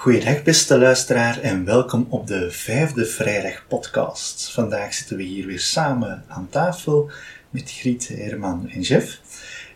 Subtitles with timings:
[0.00, 4.50] Goedendag beste luisteraar en welkom op de vijfde vrijdag podcast.
[4.50, 7.10] Vandaag zitten we hier weer samen aan tafel
[7.50, 9.20] met Griet, Herman en Jeff.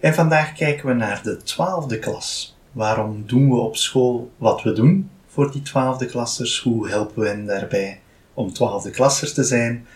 [0.00, 2.56] En vandaag kijken we naar de twaalfde klas.
[2.72, 6.60] Waarom doen we op school wat we doen voor die twaalfde klassers?
[6.60, 8.00] Hoe helpen we hen daarbij
[8.34, 9.86] om twaalfde klassers te zijn?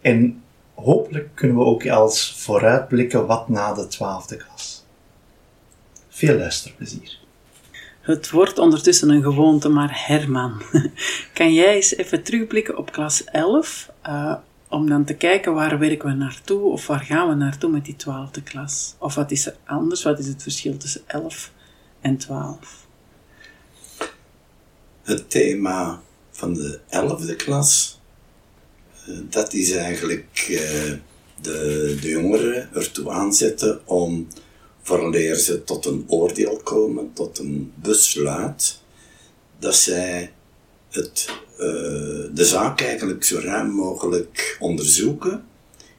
[0.00, 0.42] En
[0.74, 4.84] hopelijk kunnen we ook als vooruitblikken wat na de twaalfde klas.
[6.08, 7.22] Veel luisterplezier.
[8.04, 10.62] Het wordt ondertussen een gewoonte, maar Herman,
[11.34, 14.34] kan jij eens even terugblikken op klas 11, uh,
[14.68, 17.96] om dan te kijken waar werken we naartoe of waar gaan we naartoe met die
[17.96, 18.94] 12e klas?
[18.98, 20.02] Of wat is er anders?
[20.02, 21.52] Wat is het verschil tussen 11
[22.00, 22.86] en 12?
[25.02, 28.00] Het thema van de 11e klas,
[29.08, 30.58] uh, dat is eigenlijk uh,
[31.40, 34.28] de, de jongeren ertoe aanzetten om
[34.84, 38.80] vooraleer ze tot een oordeel komen, tot een besluit,
[39.58, 40.32] dat zij
[40.90, 41.58] het, uh,
[42.34, 45.44] de zaak eigenlijk zo ruim mogelijk onderzoeken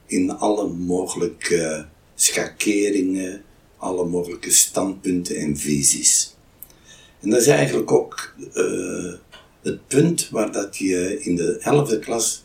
[0.06, 3.42] in alle mogelijke schakeringen,
[3.76, 6.34] alle mogelijke standpunten en visies.
[7.20, 9.12] En dat is eigenlijk ook uh,
[9.62, 12.44] het punt waar dat je in de 11e klas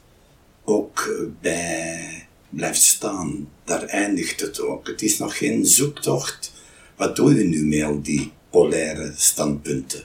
[0.64, 3.50] ook bij blijft staan.
[3.72, 4.88] Daar eindigt het ook.
[4.88, 6.52] Het is nog geen zoektocht.
[6.96, 10.04] Wat doe je nu met al die polaire standpunten?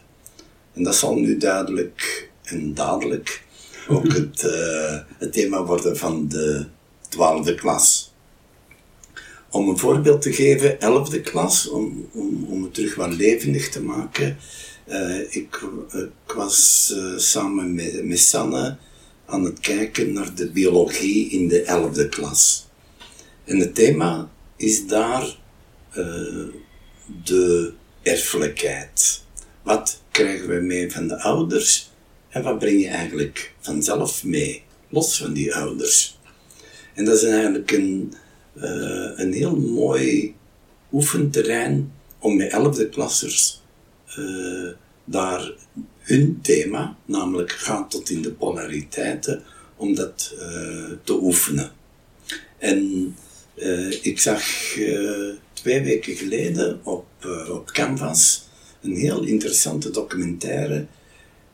[0.74, 3.42] En dat zal nu duidelijk en dadelijk
[3.88, 6.66] ook het, uh, het thema worden van de
[7.08, 8.14] twaalfde klas.
[9.50, 13.82] Om een voorbeeld te geven, elfde klas, om, om, om het terug wat levendig te
[13.82, 14.36] maken.
[14.88, 15.60] Uh, ik,
[15.92, 18.76] ik, was uh, samen met, met Sanne
[19.24, 22.66] aan het kijken naar de biologie in de elfde klas.
[23.46, 25.36] En het thema is daar
[25.96, 26.46] uh,
[27.24, 27.72] de
[28.02, 29.24] erfelijkheid.
[29.62, 31.90] Wat krijgen we mee van de ouders
[32.28, 36.18] en wat breng je eigenlijk vanzelf mee, los van die ouders?
[36.94, 38.14] En dat is eigenlijk een,
[38.56, 40.34] uh, een heel mooi
[40.92, 43.62] oefenterrein om met elfde klassers
[44.18, 44.70] uh,
[45.04, 45.52] daar
[45.98, 49.42] hun thema, namelijk gaat tot in de polariteiten,
[49.76, 50.34] om dat
[51.04, 51.70] te oefenen.
[52.58, 53.14] En
[53.56, 57.06] uh, ik zag uh, twee weken geleden op,
[57.50, 58.48] op Canvas
[58.82, 60.86] een heel interessante documentaire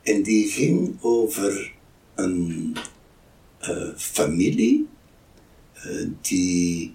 [0.03, 1.73] en die ging over
[2.15, 2.77] een
[3.97, 4.89] familie
[6.21, 6.95] die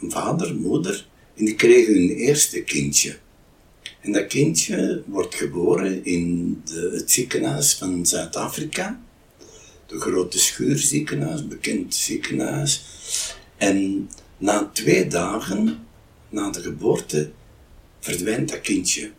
[0.00, 1.06] een vader, moeder,
[1.36, 3.18] en die kregen hun eerste kindje.
[4.00, 9.00] En dat kindje wordt geboren in de, het ziekenhuis van Zuid-Afrika.
[9.86, 12.82] De grote schuurziekenhuis, bekend ziekenhuis.
[13.60, 15.86] En na twee dagen,
[16.28, 17.30] na de geboorte,
[18.00, 19.10] verdwijnt dat kindje.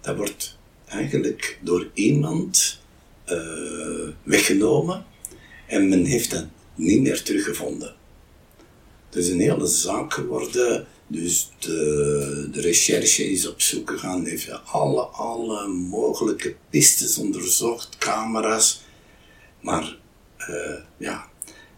[0.00, 2.80] Dat wordt eigenlijk door iemand
[3.28, 5.04] uh, weggenomen
[5.66, 7.94] en men heeft dat niet meer teruggevonden.
[9.06, 14.50] Het is een hele zaak geworden dus de, de recherche is op zoek gegaan, heeft
[14.64, 18.82] alle, alle mogelijke pistes onderzocht, camera's.
[19.60, 19.96] Maar
[20.38, 21.28] uh, ja,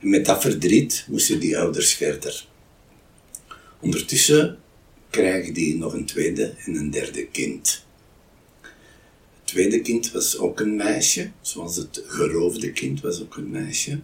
[0.06, 2.47] met dat verdriet moesten die ouders verder.
[3.81, 4.59] Ondertussen
[5.11, 7.84] krijgen die nog een tweede en een derde kind.
[8.61, 14.00] Het tweede kind was ook een meisje, zoals het geroofde kind was ook een meisje.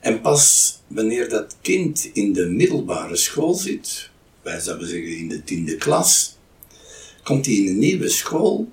[0.00, 4.10] En pas wanneer dat kind in de middelbare school zit,
[4.42, 6.36] wij zouden zeggen in de tiende klas,
[7.22, 8.68] komt hij in een nieuwe school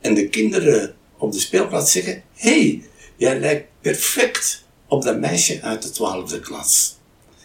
[0.00, 2.82] en de kinderen op de speelplaats zeggen: hey,
[3.16, 4.62] jij lijkt perfect
[4.92, 6.96] op dat meisje uit de twaalfde klas.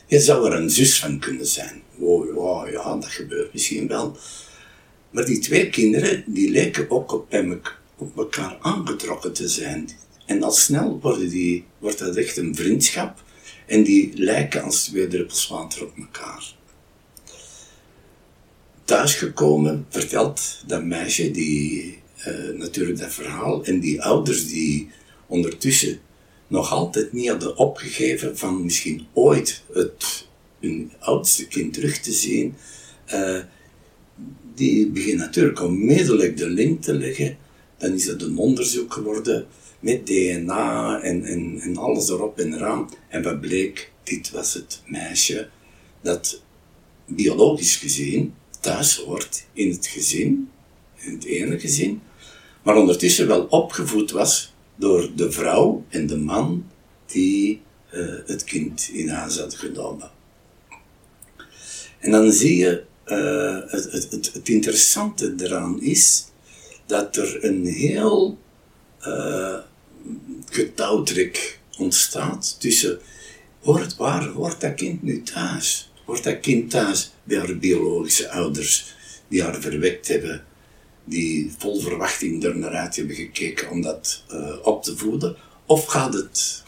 [0.05, 1.81] Je zou er een zus van kunnen zijn.
[1.99, 4.17] Oh, oh ja, dat gebeurt misschien wel.
[5.09, 7.33] Maar die twee kinderen, die leken ook op,
[7.97, 9.89] op elkaar aangetrokken te zijn.
[10.25, 13.23] En al snel worden die, wordt dat echt een vriendschap.
[13.65, 16.55] En die lijken als twee druppels water op elkaar
[18.87, 21.97] thuisgekomen vertelt dat meisje die,
[22.27, 24.89] uh, natuurlijk dat verhaal en die ouders die
[25.27, 25.99] ondertussen
[26.47, 30.27] nog altijd niet hadden opgegeven van misschien ooit het,
[30.59, 32.55] hun oudste kind terug te zien,
[33.13, 33.39] uh,
[34.55, 37.37] die beginnen natuurlijk onmiddellijk de link te leggen.
[37.77, 39.47] Dan is het een onderzoek geworden
[39.79, 42.89] met DNA en, en, en alles erop en eraan.
[43.07, 43.91] En wat bleek?
[44.03, 45.49] Dit was het meisje
[46.01, 46.41] dat
[47.05, 50.49] biologisch gezien thuis hoort in het gezin,
[50.95, 52.01] in het ene gezin,
[52.63, 56.65] maar ondertussen wel opgevoed was door de vrouw en de man
[57.05, 57.61] die
[57.93, 60.11] uh, het kind in huis had genomen.
[61.99, 66.25] En dan zie je, uh, het, het, het, interessante eraan is
[66.85, 68.37] dat er een heel
[69.07, 69.57] uh,
[70.49, 72.99] getouwtrek ontstaat tussen
[73.61, 75.91] hoort, waar hoort dat kind nu thuis?
[76.05, 78.95] Hoort dat kind thuis bij haar biologische ouders
[79.27, 80.45] die haar verwekt hebben,
[81.07, 85.35] die vol verwachting er naar uit hebben gekeken om dat uh, op te voeden?
[85.65, 86.63] Of gaat het,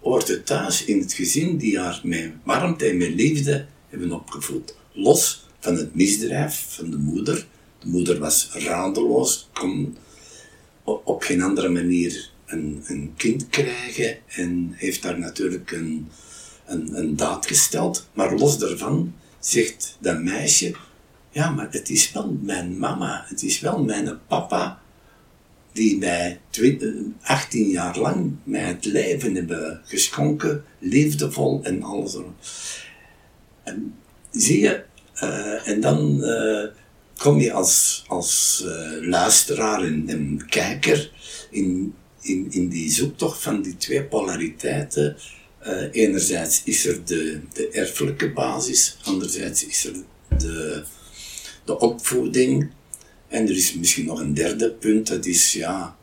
[0.00, 4.74] hoort het thuis in het gezin die haar met warmte en met liefde hebben opgevoed?
[4.92, 7.46] Los van het misdrijf van de moeder.
[7.78, 9.96] De moeder was radeloos, kon
[10.84, 16.08] op geen andere manier een, een kind krijgen en heeft daar natuurlijk een,
[16.66, 18.08] een, een daad gesteld.
[18.12, 20.74] Maar los daarvan zegt dat meisje,
[21.30, 24.80] ja, maar het is wel mijn mama, het is wel mijn papa
[25.72, 26.40] die mij
[27.22, 32.16] 18 jaar lang mij het leven hebben geschonken, liefdevol en alles.
[33.62, 33.94] En
[34.30, 34.82] zie je,
[35.22, 36.64] uh, en dan uh,
[37.16, 38.64] kom je als, als
[39.00, 41.12] luisteraar en, en, kijker
[41.50, 45.16] in, in, in die zoektocht van die twee polariteiten.
[45.92, 49.94] enerzijds is er de, de erfelijke basis, anderzijds is er
[50.38, 50.84] de,
[51.64, 52.70] de opvoeding.
[53.28, 55.96] En er is misschien nog een derde punt, dat is ja,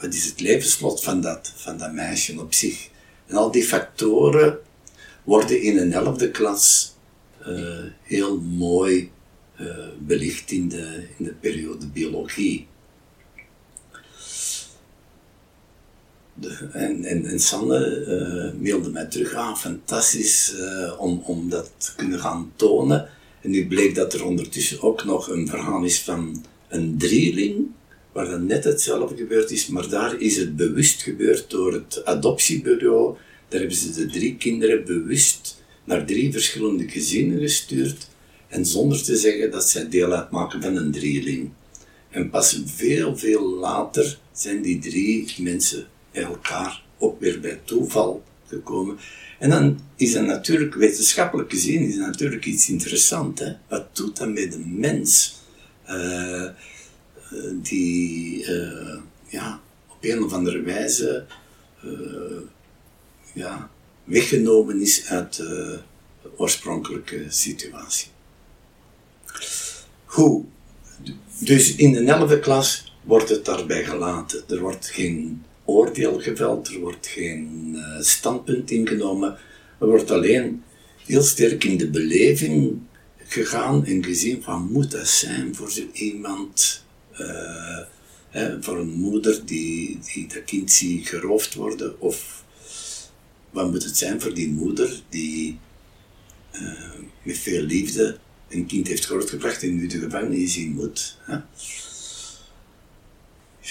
[0.00, 2.88] wat is het levenslot van dat, van dat meisje op zich.
[3.26, 4.58] En al die factoren
[5.24, 6.94] worden in een elfde klas
[7.48, 9.10] uh, heel mooi
[9.60, 9.68] uh,
[9.98, 12.66] belicht in de, in de periode biologie.
[16.34, 20.54] De, en, en, en Sanne uh, mailde mij terug aan, ah, fantastisch
[20.98, 23.08] om, om dat te kunnen gaan tonen.
[23.46, 27.66] En nu bleek dat er ondertussen ook nog een verhaal is van een drieling,
[28.12, 33.16] waar dan net hetzelfde gebeurd is, maar daar is het bewust gebeurd door het adoptiebureau.
[33.48, 38.08] Daar hebben ze de drie kinderen bewust naar drie verschillende gezinnen gestuurd
[38.48, 41.50] en zonder te zeggen dat zij deel uitmaken van een drieling.
[42.10, 48.98] En pas veel, veel later zijn die drie mensen elkaar ook weer bij toeval gekomen.
[49.38, 53.40] En dan is dat natuurlijk, wetenschappelijk gezien, is natuurlijk iets interessants.
[53.40, 53.52] Hè?
[53.68, 55.34] Wat doet dat met de mens?
[55.88, 56.48] Uh,
[57.62, 58.98] die uh,
[59.28, 61.26] ja, op een of andere wijze
[61.84, 62.40] uh,
[63.32, 63.70] ja,
[64.04, 65.80] weggenomen is uit de
[66.36, 68.08] oorspronkelijke situatie.
[70.04, 70.44] Goed,
[71.38, 74.42] dus in de 11e klas wordt het daarbij gelaten.
[74.48, 79.38] Er wordt geen oordeel geveld, er wordt geen uh, standpunt ingenomen.
[79.80, 80.62] Er wordt alleen
[81.06, 82.80] heel sterk in de beleving
[83.16, 86.84] gegaan en gezien van moet dat zijn voor zo iemand,
[87.20, 87.78] uh,
[88.28, 92.44] hè, voor een moeder die, die dat kind ziet geroofd worden of
[93.50, 95.58] wat moet het zijn voor die moeder die
[96.52, 96.60] uh,
[97.22, 98.18] met veel liefde
[98.48, 101.16] een kind heeft grootgebracht en nu de gevangenis zien moet.
[101.20, 101.38] Hè?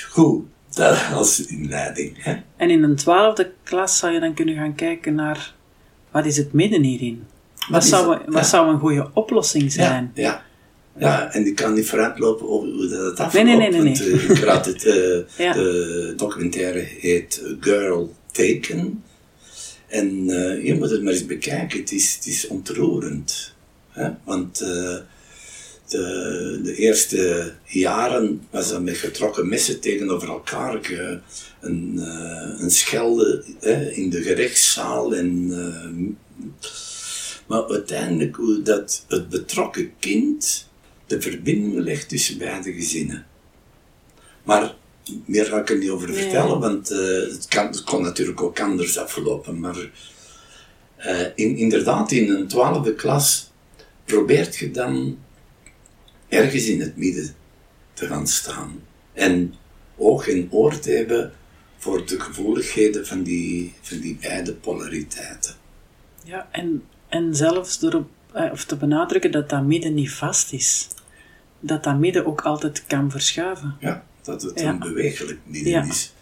[0.09, 0.45] Goed,
[0.75, 2.23] dat als inleiding.
[2.23, 2.35] Hè?
[2.55, 5.53] En in een twaalfde klas zou je dan kunnen gaan kijken naar
[6.11, 7.23] wat is het midden hierin?
[7.55, 10.11] Wat, wat zou, wat zou een goede oplossing zijn?
[10.13, 10.43] Ja, ja.
[10.97, 13.45] Ja, en ik kan niet vooruitlopen over hoe dat afloopt.
[13.45, 13.81] Nee, nee, nee.
[13.81, 14.11] nee, nee.
[14.11, 14.93] Want, uh, ik raad het, uh,
[15.45, 15.53] ja.
[15.53, 19.03] de documentaire heet Girl Taken.
[19.87, 23.53] En uh, je moet het maar eens bekijken, het is, het is ontroerend.
[23.89, 24.09] Hè?
[24.23, 24.95] Want uh,
[25.87, 30.79] de, de, eerste jaren was dat met getrokken messen tegenover elkaar.
[31.61, 35.15] Een, uh, een schelde hè, in de gerechtszaal.
[35.15, 35.47] En,
[37.47, 40.67] maar uiteindelijk hoe dat het betrokken kind
[41.07, 43.25] de verbinding legt tussen beide gezinnen.
[44.43, 44.75] Maar
[45.25, 46.97] meer ga ik er niet over vertellen, want uh,
[47.31, 49.59] het, kan, het kon natuurlijk ook anders aflopen.
[49.59, 49.75] Maar
[50.99, 53.51] uh, in, inderdaad, in een twaalfde klas
[54.05, 55.17] probeert je dan
[56.35, 57.35] ergens in het midden
[57.93, 58.81] te gaan staan.
[59.13, 59.53] En
[59.97, 61.31] oog en oor te hebben
[61.77, 65.55] voor de gevoeligheden van die, van die beide polariteiten.
[66.23, 70.87] Ja, en, en zelfs door eh, of te benadrukken dat dat midden niet vast is.
[71.59, 73.75] Dat dat midden ook altijd kan verschuiven.
[73.79, 76.13] Ja dat het een bewegelijk midden is.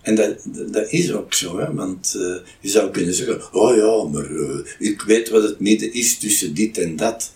[0.00, 1.74] En dat, dat, is ook zo, hè?
[1.74, 5.92] want uh, je zou kunnen zeggen, oh ja, maar uh, ik weet wat het midden
[5.92, 7.32] is tussen dit en dat.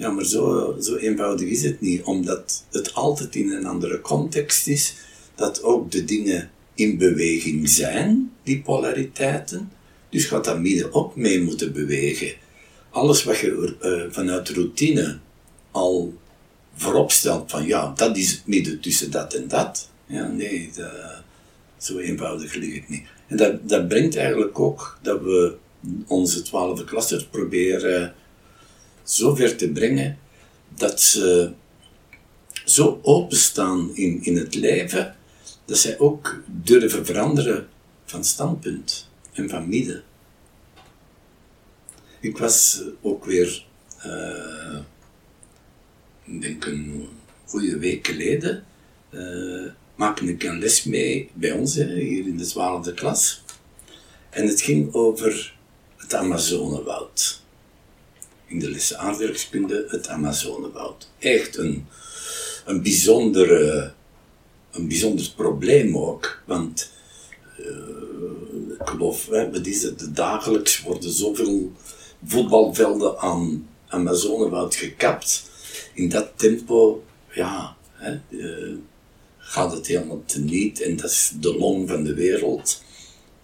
[0.00, 4.66] Ja, maar zo, zo eenvoudig is het niet, omdat het altijd in een andere context
[4.66, 4.94] is,
[5.34, 9.70] dat ook de dingen in beweging zijn, die polariteiten.
[10.10, 12.32] Dus gaat dat midden ook mee moeten bewegen.
[12.90, 15.18] Alles wat je uh, vanuit routine
[15.70, 16.14] al
[16.74, 19.88] voorop stelt van ja, dat is het midden tussen dat en dat.
[20.06, 20.70] Ja, nee,
[21.78, 23.06] zo eenvoudig ligt het niet.
[23.26, 25.54] En dat, dat brengt eigenlijk ook dat we
[26.06, 28.14] onze twaalfde klassers proberen
[29.02, 30.18] zover te brengen
[30.68, 31.52] dat ze
[32.64, 35.16] zo openstaan in, in het leven,
[35.64, 37.68] dat zij ook durven veranderen
[38.04, 40.02] van standpunt en van midden.
[42.20, 43.64] Ik was ook weer,
[44.06, 44.78] uh,
[46.24, 47.08] ik denk een
[47.46, 48.64] goede week geleden,
[49.10, 53.42] uh, maakte ik een les mee bij ons, hier in de twaalfde klas.
[54.30, 55.56] En het ging over
[55.96, 57.42] het Amazonewoud.
[58.50, 61.10] In de aardrijkskunde het Amazonewoud.
[61.18, 61.86] Echt een,
[62.64, 63.92] een, bijzondere,
[64.70, 66.90] een bijzonder probleem ook, want
[67.58, 67.66] uh,
[68.80, 71.72] ik geloof, hè, wat is dagelijks worden zoveel
[72.24, 75.50] voetbalvelden aan Amazonewoud gekapt.
[75.94, 78.76] In dat tempo, ja, hè, uh,
[79.38, 82.82] gaat het helemaal teniet en dat is de long van de wereld.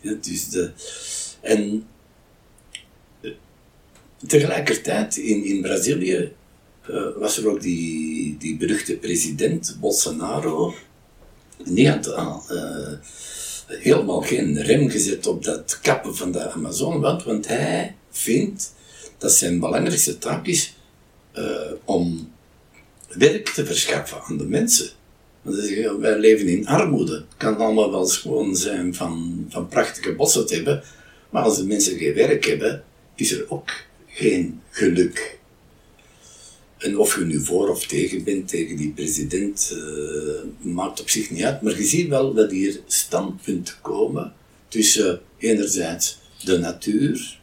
[0.01, 0.71] Ja, dus de,
[1.41, 1.96] en eh,
[4.27, 6.33] tegelijkertijd in, in Brazilië
[6.91, 10.75] uh, was er ook die, die beruchte president Bolsonaro.
[11.65, 12.37] Die had uh,
[13.67, 18.75] helemaal geen rem gezet op dat kappen van de Amazone, want hij vindt
[19.19, 20.75] dat zijn belangrijkste taak is
[21.85, 22.33] om
[23.09, 24.89] werk te verschaffen aan de mensen.
[25.43, 25.57] Want
[26.01, 27.15] wij leven in armoede.
[27.15, 30.83] Het kan allemaal wel gewoon zijn van, van prachtige bossen te hebben,
[31.31, 33.71] maar als de mensen geen werk hebben, is er ook
[34.17, 35.39] geen geluk.
[36.79, 41.31] En of je nu voor of tegen bent, tegen die president, uh, maakt op zich
[41.31, 41.63] niet uit.
[41.63, 44.33] Maar je ziet wel dat hier standpunten komen
[44.69, 47.41] tussen enerzijds de natuur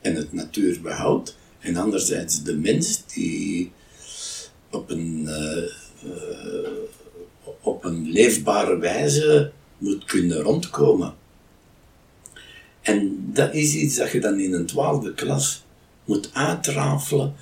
[0.00, 3.70] en het natuurbehoud, en anderzijds de mens die
[4.70, 5.62] op een uh,
[7.60, 11.14] op een leefbare wijze moet kunnen rondkomen.
[12.82, 15.65] En dat is iets dat je dan in een twaalfde klas
[16.06, 17.34] moet uitrafelen.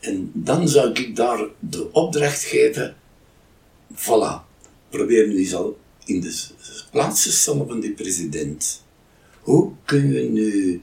[0.00, 2.96] En dan zou ik daar de opdracht geven,
[3.94, 4.48] voilà,
[4.88, 6.46] probeer nu eens al in de
[6.90, 8.84] plaats te stellen van die president.
[9.40, 10.82] Hoe kun je nu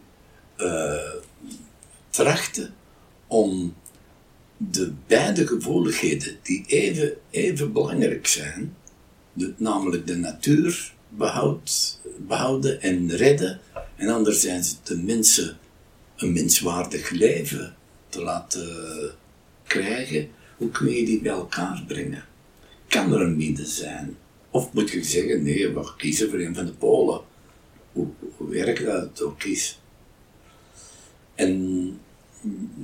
[0.58, 1.14] uh,
[2.10, 2.74] trachten
[3.28, 3.74] om
[4.58, 8.76] de beide gevoeligheden die even, even belangrijk zijn,
[9.58, 13.60] namelijk de natuur behoud, behouden en redden,
[13.96, 15.58] en anderzijds de mensen
[16.18, 17.76] een menswaardig leven
[18.10, 18.68] te laten
[19.64, 22.24] krijgen, hoe kun je die bij elkaar brengen?
[22.88, 24.18] Kan er een midden zijn?
[24.52, 27.22] Of moet je zeggen, nee, we kiezen voor een van de polen.
[27.92, 28.08] Hoe,
[28.38, 29.80] hoe werkt dat ook is?
[31.36, 32.00] En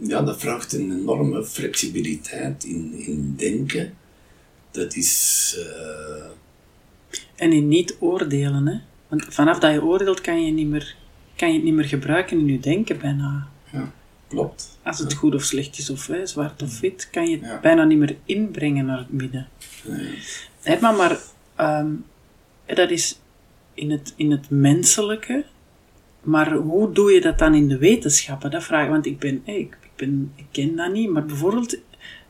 [0.01, 3.93] ja, dat vraagt een enorme flexibiliteit in, in denken.
[4.71, 5.55] Dat is.
[5.57, 6.25] Uh...
[7.35, 8.79] En in niet oordelen, hè?
[9.07, 10.95] Want vanaf dat je oordeelt, kan je, niet meer,
[11.35, 13.47] kan je het niet meer gebruiken in je denken bijna.
[13.71, 13.91] Ja,
[14.27, 14.79] klopt.
[14.83, 17.83] Als het goed of slecht is, of hè, zwart of wit, kan je het bijna
[17.83, 19.47] niet meer inbrengen naar het midden.
[19.83, 20.17] Nee.
[20.61, 21.17] Herman, maar
[21.59, 22.05] um,
[22.65, 23.19] dat is
[23.73, 25.45] in het, in het menselijke,
[26.21, 28.51] maar hoe doe je dat dan in de wetenschappen?
[28.51, 31.77] Dat vraag ik, want ik ben, ik, ik, ben, ik ken dat niet, maar bijvoorbeeld,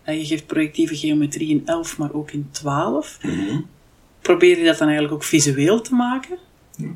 [0.04, 3.20] eh, je geeft projectieve geometrie in 11, maar ook in 12.
[3.22, 3.72] Mm
[4.24, 6.38] Probeer je dat dan eigenlijk ook visueel te maken?
[6.76, 6.96] Ja,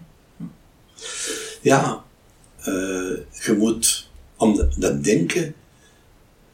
[1.63, 5.53] uh, je moet, om dat denken,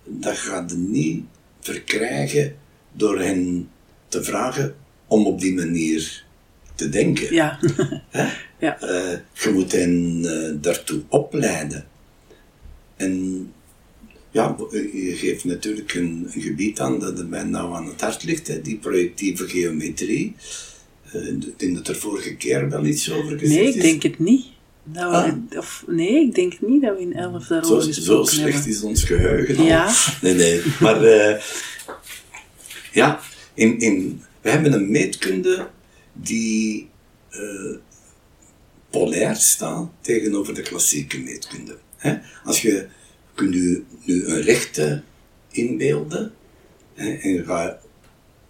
[0.04, 1.24] dat gaat je niet
[1.60, 2.56] verkrijgen
[2.92, 3.70] door hen
[4.08, 4.76] te vragen
[5.08, 6.24] om op die manier
[6.76, 7.34] te denken.
[7.34, 7.60] Ja.
[8.60, 8.84] ja.
[8.84, 11.86] Uh, je moet hen uh, daartoe opleiden.
[12.96, 13.52] En
[14.32, 18.48] ja, je geeft natuurlijk een, een gebied aan dat mij nou aan het hart ligt,
[18.48, 20.36] hè, die projectieve geometrie.
[21.16, 23.76] Uh, ik denk dat er vorige keer wel iets over gezegd is.
[23.76, 24.46] Nee, ik denk het niet.
[24.84, 25.58] Nou, ah.
[25.58, 28.72] of, nee, ik denk niet dat we in 11 daarover zo, gesproken Zo slecht hebben.
[28.72, 29.66] is ons geheugen al.
[29.66, 29.94] Ja.
[30.22, 30.62] Nee, nee.
[30.80, 31.02] Maar
[32.92, 33.20] ja,
[33.54, 35.70] in, in, we hebben een meetkunde
[36.14, 36.90] die
[37.32, 37.76] uh,
[38.90, 41.78] polair staan tegenover de klassieke meetkunde.
[41.98, 42.18] Hè?
[42.44, 42.88] Als je
[43.34, 45.04] kunt nu, nu een rechte
[45.52, 46.34] inbeelden
[46.94, 47.78] hè, en je gaat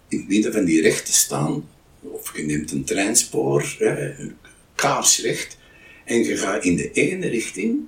[0.08, 1.68] in het midden van die rechte staan,
[2.00, 4.14] of je neemt een treinspoor, hè,
[4.74, 5.56] kaarsrecht,
[6.04, 7.80] en je gaat in de ene richting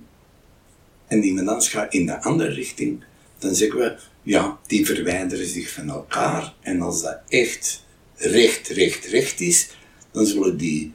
[1.06, 3.04] en die menans gaat in de andere richting,
[3.38, 6.54] dan zeggen we, ja, die verwijderen zich van elkaar.
[6.60, 7.84] En als dat echt
[8.16, 9.68] recht, recht, recht is,
[10.10, 10.92] dan zullen die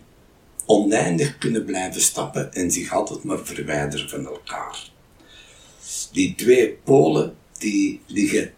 [0.65, 4.89] oneindig kunnen blijven stappen en zich altijd maar verwijderen van elkaar.
[6.11, 8.53] Die twee polen, die liggen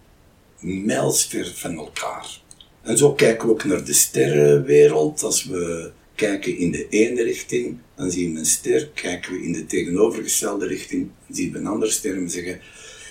[0.60, 2.42] mijlsver van elkaar.
[2.82, 5.24] En zo kijken we ook naar de sterrenwereld.
[5.24, 5.92] Als we
[6.28, 8.88] kijken in de ene richting, dan zien we een ster.
[8.88, 12.16] Kijken we in de tegenovergestelde richting, dan zien we een andere ster.
[12.16, 12.62] En zeggen,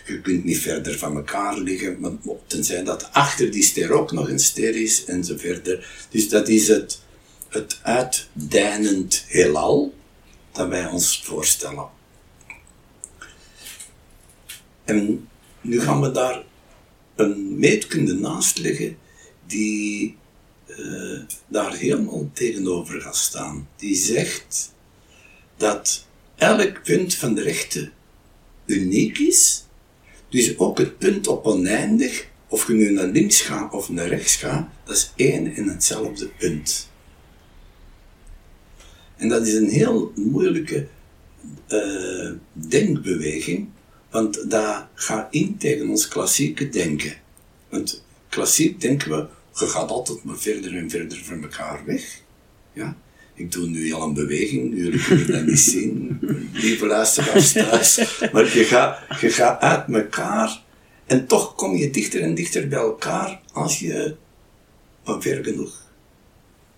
[0.07, 2.13] je kunt niet verder van elkaar liggen, maar
[2.47, 6.07] tenzij dat achter die ster ook nog een ster is en zo verder.
[6.11, 7.03] Dus dat is het,
[7.49, 9.95] het uitdijnend heelal
[10.53, 11.89] dat wij ons voorstellen.
[14.85, 15.29] En
[15.61, 16.45] nu gaan we daar
[17.15, 18.97] een meetkunde naast leggen
[19.47, 20.17] die
[20.79, 23.69] uh, daar helemaal tegenover gaat staan.
[23.77, 24.73] Die zegt
[25.57, 27.91] dat elk punt van de rechte
[28.67, 29.65] uniek is,
[30.29, 34.37] dus ook het punt op oneindig, of je nu naar links gaat of naar rechts
[34.37, 36.91] gaat, dat is één en hetzelfde punt.
[39.17, 40.87] En dat is een heel moeilijke
[41.69, 43.69] uh, denkbeweging,
[44.11, 47.15] want dat gaat in tegen ons klassieke denken.
[47.69, 52.21] Want klassiek denken we, je gaat altijd maar verder en verder van elkaar weg.
[52.73, 52.97] Ja?
[53.35, 56.19] Ik doe nu al een beweging, jullie kunnen dat niet zien,
[56.53, 58.19] lieve luisteraars thuis.
[58.33, 60.63] Maar je gaat, je gaat uit elkaar
[61.07, 64.17] en toch kom je dichter en dichter bij elkaar als je
[65.05, 65.91] van ver genoeg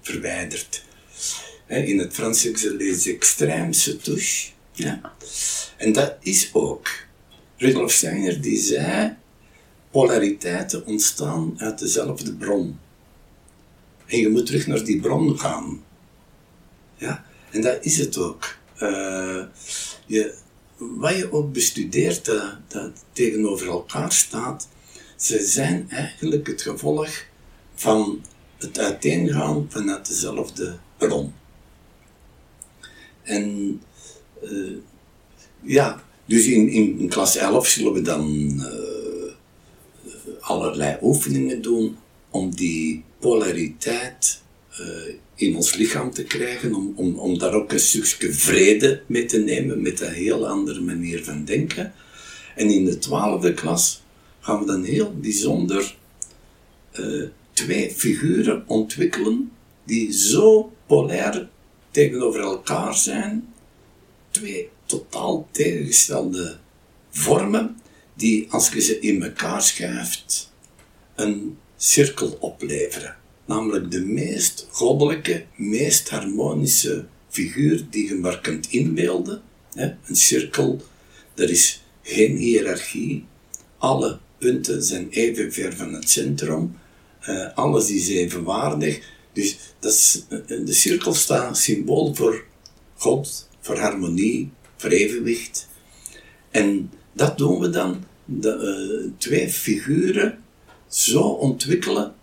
[0.00, 0.84] verwijdert.
[1.66, 4.50] In het Frans ze les extrêmes touche.
[4.72, 5.14] Ja.
[5.76, 6.88] En dat is ook.
[7.56, 9.16] Rudolf Steiner die zei,
[9.94, 12.78] polariteiten ontstaan uit dezelfde bron.
[14.06, 15.84] En je moet terug naar die bron gaan.
[16.96, 17.24] Ja?
[17.50, 18.56] En dat is het ook.
[18.82, 19.42] Uh,
[20.06, 20.34] je,
[20.76, 22.24] wat je ook bestudeert,
[22.68, 24.68] dat, tegenover elkaar staat,
[25.16, 27.24] ze zijn eigenlijk het gevolg
[27.74, 28.24] van
[28.58, 31.34] het uiteengaan vanuit dezelfde bron.
[33.22, 33.80] En
[34.42, 34.76] uh,
[35.62, 38.93] ja, dus in, in, klas 11 zullen we dan uh,
[40.44, 41.96] allerlei oefeningen doen
[42.30, 44.42] om die polariteit
[44.80, 49.24] uh, in ons lichaam te krijgen, om, om, om daar ook een stukje vrede mee
[49.24, 51.92] te nemen met een heel andere manier van denken.
[52.54, 54.02] En in de twaalfde klas
[54.40, 55.96] gaan we dan heel bijzonder
[57.00, 59.50] uh, twee figuren ontwikkelen
[59.84, 61.48] die zo polair
[61.90, 63.54] tegenover elkaar zijn,
[64.30, 66.56] twee totaal tegengestelde
[67.10, 67.76] vormen,
[68.14, 70.52] die als je ze in elkaar schuift,
[71.14, 73.16] een cirkel opleveren.
[73.44, 79.42] Namelijk de meest goddelijke, meest harmonische figuur die je maar kunt inbeelden.
[79.74, 80.82] Een cirkel,
[81.34, 83.24] er is geen hiërarchie,
[83.78, 86.76] alle punten zijn even ver van het centrum,
[87.28, 89.00] uh, alles is evenwaardig.
[89.32, 92.44] Dus dat is, eh, de cirkel staat symbool voor
[92.96, 95.68] God, voor harmonie, voor evenwicht.
[96.50, 100.38] En dat doen we dan, de uh, twee figuren
[100.88, 102.14] zo ontwikkelen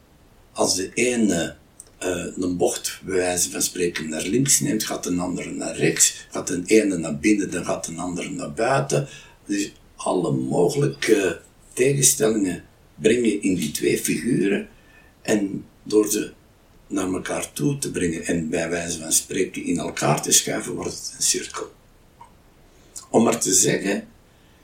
[0.51, 1.55] als de ene
[2.03, 6.27] uh, een bocht, bij wijze van spreken, naar links neemt, gaat de andere naar rechts.
[6.31, 9.07] Gaat de ene naar binnen, dan gaat de andere naar buiten.
[9.45, 11.41] Dus alle mogelijke
[11.73, 12.63] tegenstellingen
[12.95, 14.67] breng je in die twee figuren.
[15.21, 16.31] En door ze
[16.87, 20.91] naar elkaar toe te brengen en bij wijze van spreken in elkaar te schuiven, wordt
[20.91, 21.71] het een cirkel.
[23.09, 24.07] Om maar te zeggen,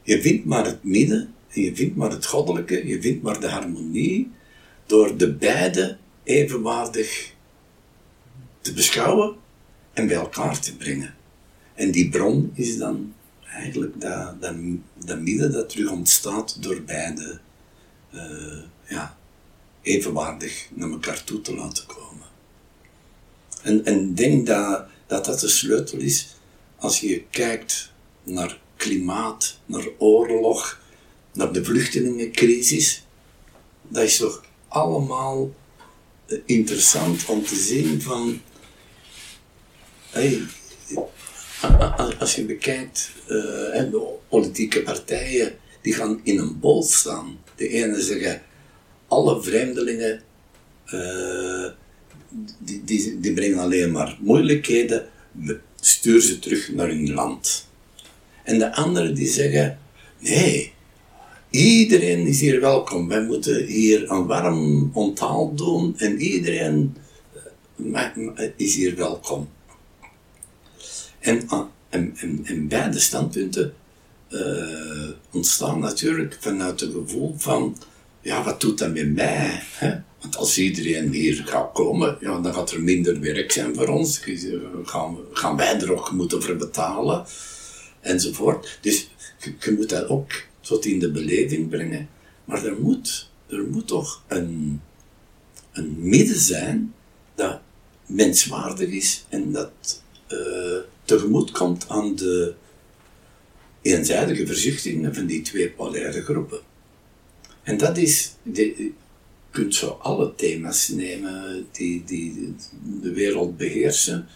[0.07, 3.47] je vindt maar het midden, en je vindt maar het goddelijke, je vindt maar de
[3.47, 4.31] harmonie,
[4.85, 7.33] door de beide evenwaardig
[8.61, 9.35] te beschouwen
[9.93, 11.15] en bij elkaar te brengen.
[11.73, 13.13] En die bron is dan
[13.45, 14.55] eigenlijk dat, dat,
[15.05, 17.39] dat midden dat terug ontstaat door beide
[18.13, 18.21] uh,
[18.87, 19.17] ja,
[19.81, 22.27] evenwaardig naar elkaar toe te laten komen.
[23.61, 26.35] En, en ik denk dat, dat dat de sleutel is
[26.75, 27.91] als je kijkt
[28.23, 30.81] naar klimaat, naar oorlog,
[31.33, 33.05] naar de vluchtelingencrisis.
[33.87, 35.53] Dat is toch allemaal
[36.25, 38.41] eh, interessant om te zien van,
[40.09, 40.41] hey,
[42.19, 43.29] als je bekijkt, uh,
[43.91, 47.39] de politieke partijen, die gaan in een bol staan.
[47.55, 48.41] De ene zeggen,
[49.07, 50.21] alle vreemdelingen,
[52.59, 55.09] die, die, die brengen alleen maar moeilijkheden,
[55.79, 57.66] stuur ze terug naar hun land.
[58.47, 59.79] En de anderen die zeggen,
[60.19, 60.73] nee,
[61.49, 63.07] Iedereen is hier welkom.
[63.07, 66.95] Wij moeten hier een warm onthaal doen en iedereen
[67.93, 69.49] eh, is hier welkom.
[71.19, 73.73] En, ah, en, en, en beide standpunten
[74.29, 77.77] uh, ontstaan natuurlijk vanuit het gevoel van,
[78.21, 79.61] ja, wat doet dat met mij?
[79.71, 79.95] Hè?
[80.21, 84.21] Want als iedereen hier gaat komen, ja, dan gaat er minder werk zijn voor ons.
[84.83, 87.25] Gaan, gaan wij er ook moeten voor betalen,
[88.07, 88.77] enzovoort.
[88.81, 89.09] Dus
[89.59, 92.09] je, moet dat ook tot in de beleving brengen.
[92.45, 94.81] Maar er moet, er moet toch een,
[95.71, 96.93] een midden zijn
[97.35, 97.59] dat
[98.05, 102.53] menswaardig is en dat uh, tegemoet komt aan de
[103.81, 106.59] eenzijdige verzuchtingen van die twee polaire groepen.
[107.63, 108.91] En dat is, je
[109.51, 112.55] kunt zo alle thema's nemen die, die
[113.01, 114.27] de wereld beheersen.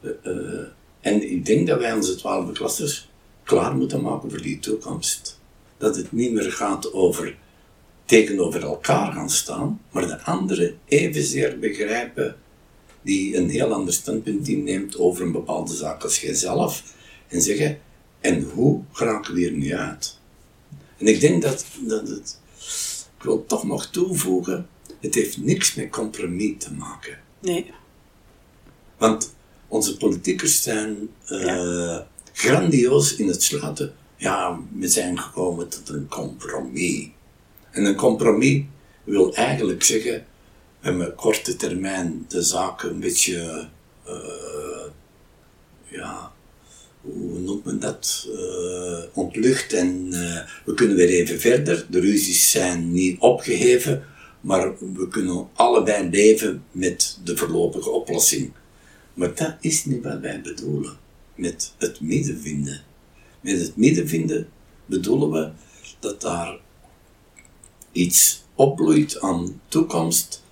[0.00, 0.66] Uh, uh,
[1.04, 3.08] en ik denk dat wij onze twaalfde klassers
[3.42, 5.40] klaar moeten maken voor die toekomst.
[5.78, 7.36] Dat het niet meer gaat over
[8.04, 12.36] tegenover elkaar gaan staan, maar de anderen evenzeer begrijpen
[13.02, 16.94] die een heel ander standpunt inneemt over een bepaalde zaak als jijzelf
[17.28, 17.78] en zeggen,
[18.20, 20.18] en hoe geraken we hier nu uit?
[20.98, 22.40] En ik denk dat, dat het,
[23.16, 24.68] ik wil toch nog toevoegen,
[25.00, 27.18] het heeft niks met compromis te maken.
[27.40, 27.72] Nee.
[28.98, 29.34] Want
[29.68, 31.98] onze politiekers zijn uh,
[32.32, 33.94] grandioos in het sluiten.
[34.16, 37.08] Ja, we zijn gekomen tot een compromis.
[37.70, 38.62] En een compromis
[39.04, 40.12] wil eigenlijk zeggen,
[40.80, 43.68] we hebben korte termijn de zaken een beetje,
[44.08, 44.84] uh,
[45.88, 46.32] ja,
[47.00, 51.86] hoe noemt men dat, uh, ontlucht en uh, we kunnen weer even verder.
[51.90, 54.04] De ruzies zijn niet opgeheven,
[54.40, 58.52] maar we kunnen allebei leven met de voorlopige oplossing.
[59.14, 60.96] Maar dat is niet wat wij bedoelen
[61.34, 62.80] met het midden vinden.
[63.40, 64.48] Met het midden vinden
[64.86, 65.50] bedoelen we
[65.98, 66.58] dat daar
[67.92, 70.42] iets opbloeit aan toekomst,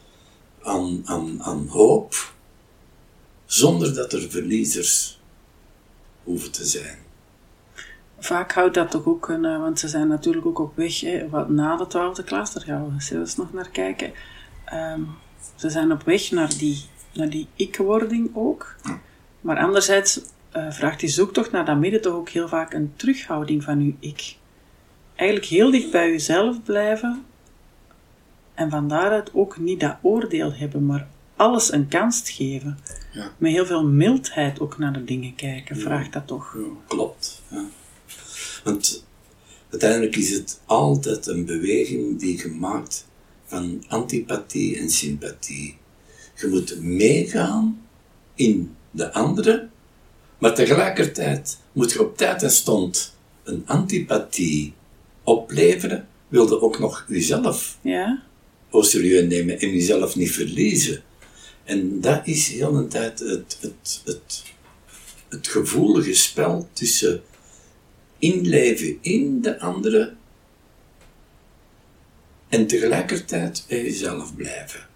[0.63, 2.35] aan, aan, aan hoop,
[3.45, 5.21] zonder dat er verliezers
[6.25, 6.99] hoeven te zijn.
[8.19, 11.77] Vaak houdt dat toch ook, een, want ze zijn natuurlijk ook op weg, wat na
[11.77, 14.13] de twaalfde klas, daar gaan we zelfs nog naar kijken.
[14.73, 15.09] Um,
[15.55, 18.77] ze zijn op weg naar die, naar die ik-wording ook.
[19.41, 20.21] Maar anderzijds
[20.57, 23.95] uh, vraagt die zoektocht naar dat midden toch ook heel vaak een terughouding van uw
[24.01, 24.37] ik.
[25.15, 27.25] Eigenlijk heel dicht bij uzelf blijven
[28.55, 32.79] en van daaruit ook niet dat oordeel hebben, maar alles een kans geven.
[33.13, 33.33] Ja.
[33.39, 36.57] Met heel veel mildheid ook naar de dingen kijken, vraagt dat toch?
[36.59, 37.43] Ja, klopt.
[38.65, 39.05] Want
[39.71, 43.07] uiteindelijk is het altijd een beweging die gemaakt
[43.45, 45.77] van antipathie en sympathie.
[46.43, 47.87] Je moet meegaan
[48.35, 49.69] in de andere,
[50.39, 54.73] maar tegelijkertijd moet je op tijd en stond een antipathie
[55.25, 58.23] opleveren, wilde ook nog jezelf ja.
[58.71, 61.03] au serieus nemen en jezelf niet verliezen.
[61.65, 64.43] En dat is heel een tijd het, het, het,
[65.29, 67.23] het gevoelige spel tussen
[68.19, 70.15] inleven in de andere
[72.49, 74.91] en tegelijkertijd bij jezelf blijven.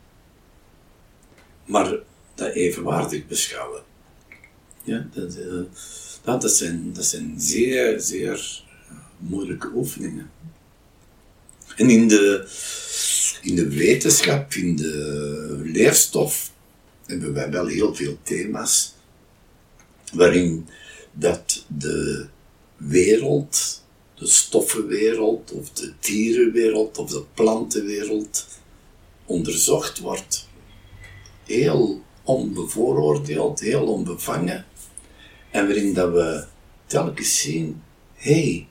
[1.66, 1.98] Maar
[2.34, 3.82] dat evenwaardig beschouwen.
[4.82, 8.62] Ja, dat, uh, dat, zijn, dat zijn zeer, zeer
[9.18, 10.30] moeilijke oefeningen.
[11.76, 12.48] En in de,
[13.42, 16.52] in de wetenschap, in de leerstof,
[17.06, 18.94] hebben wij wel heel veel thema's
[20.12, 20.68] waarin
[21.12, 22.26] dat de
[22.76, 28.46] wereld, de stoffenwereld, of de dierenwereld, of de plantenwereld
[29.24, 30.45] onderzocht wordt.
[31.46, 34.64] Heel onbevooroordeeld, heel onbevangen.
[35.50, 36.46] En waarin dat we
[36.86, 37.82] telkens zien,
[38.14, 38.66] hé, hey,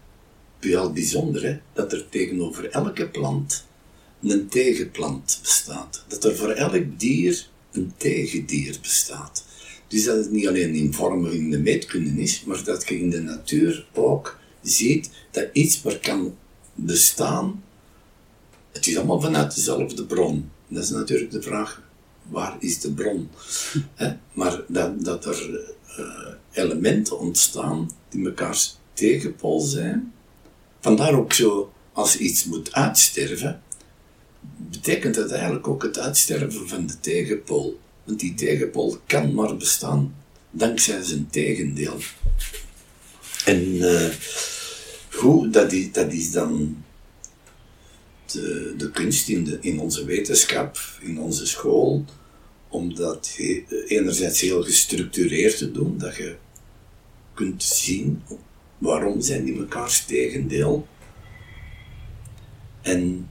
[0.59, 3.65] wel bijzonder dat er tegenover elke plant
[4.21, 6.05] een tegenplant bestaat.
[6.07, 9.45] Dat er voor elk dier een tegendier bestaat.
[9.87, 13.09] Dus dat het niet alleen in vormen in de meetkunde is, maar dat je in
[13.09, 16.35] de natuur ook ziet dat iets maar kan
[16.73, 17.63] bestaan.
[18.71, 20.49] Het is allemaal vanuit dezelfde bron.
[20.67, 21.84] Dat is natuurlijk de vraag,
[22.29, 23.29] waar is de bron?
[24.33, 25.59] maar dat, dat er
[25.99, 26.05] uh,
[26.51, 30.13] elementen ontstaan die elkaars tegenpol zijn.
[30.79, 33.61] Vandaar ook zo, als iets moet uitsterven,
[34.57, 37.79] betekent dat eigenlijk ook het uitsterven van de tegenpool.
[38.03, 40.15] Want die tegenpool kan maar bestaan
[40.51, 41.97] dankzij zijn tegendeel.
[43.45, 44.09] En uh,
[45.11, 46.83] hoe, dat is, dat is dan
[48.35, 52.05] de, de kunst in, de, in onze wetenschap, in onze school,
[52.69, 53.37] om dat
[53.87, 56.35] enerzijds heel gestructureerd te doen, dat je
[57.33, 58.23] kunt zien
[58.77, 60.87] waarom zijn die mekaars tegendeel.
[62.81, 63.29] En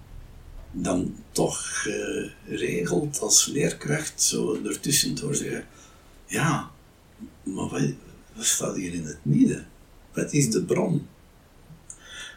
[0.72, 5.66] dan toch geregeld als leerkracht zo ertussen door zeggen,
[6.26, 6.70] ja,
[7.42, 7.92] maar wat,
[8.34, 9.66] wat staat hier in het midden?
[10.12, 11.06] Wat is de bron?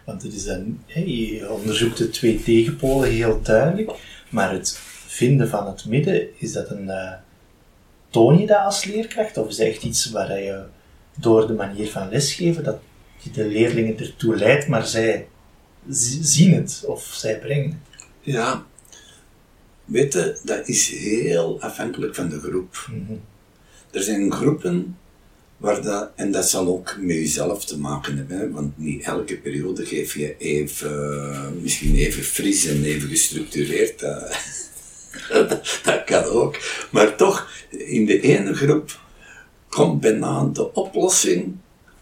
[0.07, 3.91] Want het is een, je onderzoekt de twee tegenpolen heel duidelijk,
[4.29, 7.13] maar het vinden van het midden, is dat een, uh,
[8.09, 9.37] toon je dat als leerkracht?
[9.37, 10.63] Of is dat echt iets waar je
[11.15, 12.79] door de manier van lesgeven, dat
[13.17, 15.27] je de leerlingen ertoe leidt, maar zij
[15.89, 18.05] zien het of zij brengen het?
[18.21, 18.65] Ja,
[19.85, 22.87] weet dat is heel afhankelijk van de groep.
[22.91, 23.17] Mhm.
[23.91, 24.97] Er zijn groepen
[25.57, 29.85] Waar dat, en dat zal ook met jezelf te maken hebben, want niet elke periode
[29.85, 33.99] geef je even, misschien even fris en even gestructureerd.
[33.99, 34.37] Dat,
[35.83, 36.59] dat kan ook.
[36.91, 38.99] Maar toch, in de ene groep
[39.69, 41.55] komt bijna de oplossing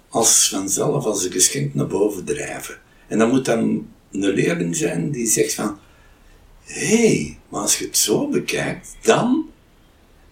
[0.09, 2.77] als vanzelf als een geschenk naar boven drijven.
[3.07, 5.79] En dan moet dan een leerling zijn die zegt van,
[6.63, 9.49] hé, hey, maar als je het zo bekijkt, dan...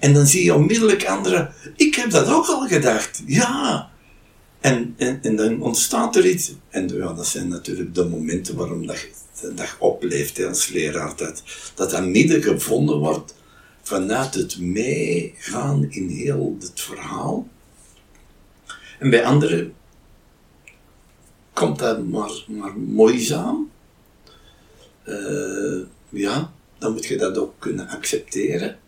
[0.04, 3.90] En dan zie je onmiddellijk anderen, ik heb dat ook al gedacht, ja.
[4.60, 6.52] En, en, en dan ontstaat er iets.
[6.70, 9.08] En ja, dat zijn natuurlijk de momenten waarom dat
[9.56, 11.16] dat opleeft als leraar.
[11.16, 11.44] Dat,
[11.76, 13.36] dat dat midden gevonden wordt
[13.82, 17.48] vanuit het meegaan in heel het verhaal.
[19.00, 19.74] En bij anderen
[21.54, 23.72] komt dat maar, maar moeizaam.
[25.06, 28.82] Uh, ja, dan moet je dat ook kunnen accepteren.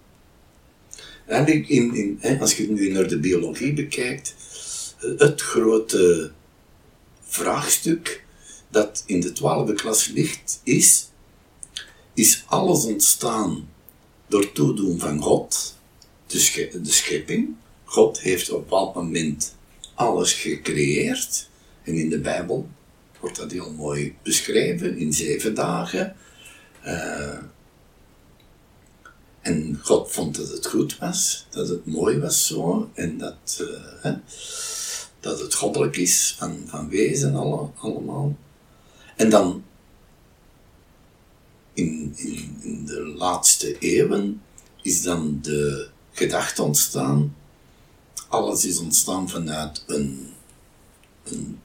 [1.26, 4.36] En in, in, als je nu naar de biologie bekijkt,
[5.18, 6.32] het grote
[7.24, 8.24] vraagstuk
[8.70, 11.10] dat in de twaalfde klas ligt, is,
[12.14, 13.70] is alles ontstaan
[14.28, 15.76] door toedoen van God,
[16.28, 17.56] de, de schepping.
[17.84, 19.56] God heeft op een bepaald moment
[19.94, 21.50] alles gecreëerd.
[21.84, 22.70] En in de Bijbel
[23.20, 26.16] wordt dat heel mooi beschreven in zeven dagen.
[26.86, 27.38] Uh,
[29.46, 33.68] en God vond dat het goed was, dat het mooi was zo, en dat, uh,
[34.02, 34.14] hè,
[35.20, 38.36] dat het goddelijk is van, van wezen alle, allemaal.
[39.16, 39.64] En dan
[41.74, 42.14] in,
[42.62, 44.42] in, de laatste eeuwen
[44.82, 47.36] is dan de gedachte ontstaan,
[48.28, 50.34] alles is ontstaan vanuit een,
[51.24, 51.60] een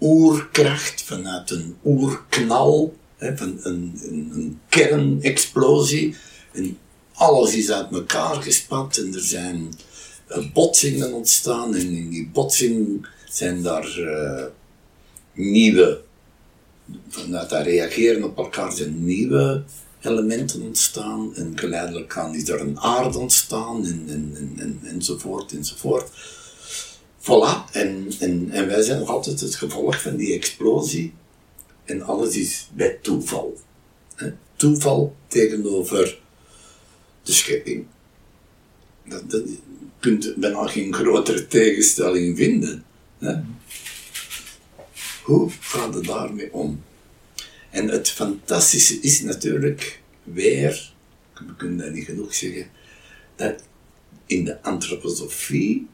[0.00, 6.16] oerkracht, vanuit een oerknal, hè, van een, een, een kernexplosie.
[6.52, 6.78] En
[7.18, 9.72] alles is uit elkaar gespat en er zijn
[10.28, 11.74] uh, botsingen ontstaan.
[11.74, 14.44] En in die botsing zijn daar uh,
[15.32, 16.00] nieuwe,
[17.08, 19.62] vanuit dat reageren op elkaar zijn nieuwe
[20.00, 21.34] elementen ontstaan.
[21.34, 26.10] En geleidelijk aan is er een aarde ontstaan en, en, en, en, enzovoort enzovoort.
[27.20, 31.12] Voilà, en, en, en wij zijn nog altijd het gevolg van die explosie.
[31.84, 33.58] En alles is bij toeval.
[34.56, 36.18] Toeval tegenover
[37.28, 37.86] de schepping.
[39.04, 39.58] Dat, dat, je
[40.00, 42.84] kunt bijna geen grotere tegenstelling vinden.
[43.18, 43.34] Hè?
[45.22, 46.82] Hoe gaat het daarmee om?
[47.70, 50.92] En het fantastische is natuurlijk weer,
[51.34, 52.70] we kunnen dat niet genoeg zeggen,
[53.36, 53.62] dat
[54.26, 55.86] in de antroposofie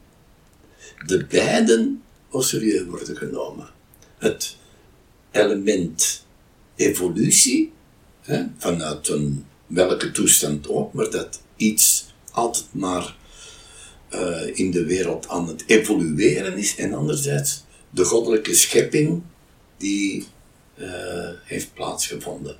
[1.06, 3.68] de beiden au serieus worden genomen.
[4.18, 4.56] Het
[5.30, 6.26] element
[6.76, 7.72] evolutie,
[8.20, 13.16] hè, vanuit een welke toestand ook, maar dat iets altijd maar
[14.14, 19.22] uh, in de wereld aan het evolueren is, en anderzijds de goddelijke schepping
[19.76, 20.26] die
[20.76, 22.56] uh, heeft plaatsgevonden.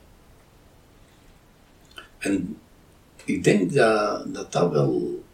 [2.19, 2.59] En
[3.25, 5.25] ik denk dat, dat dat wel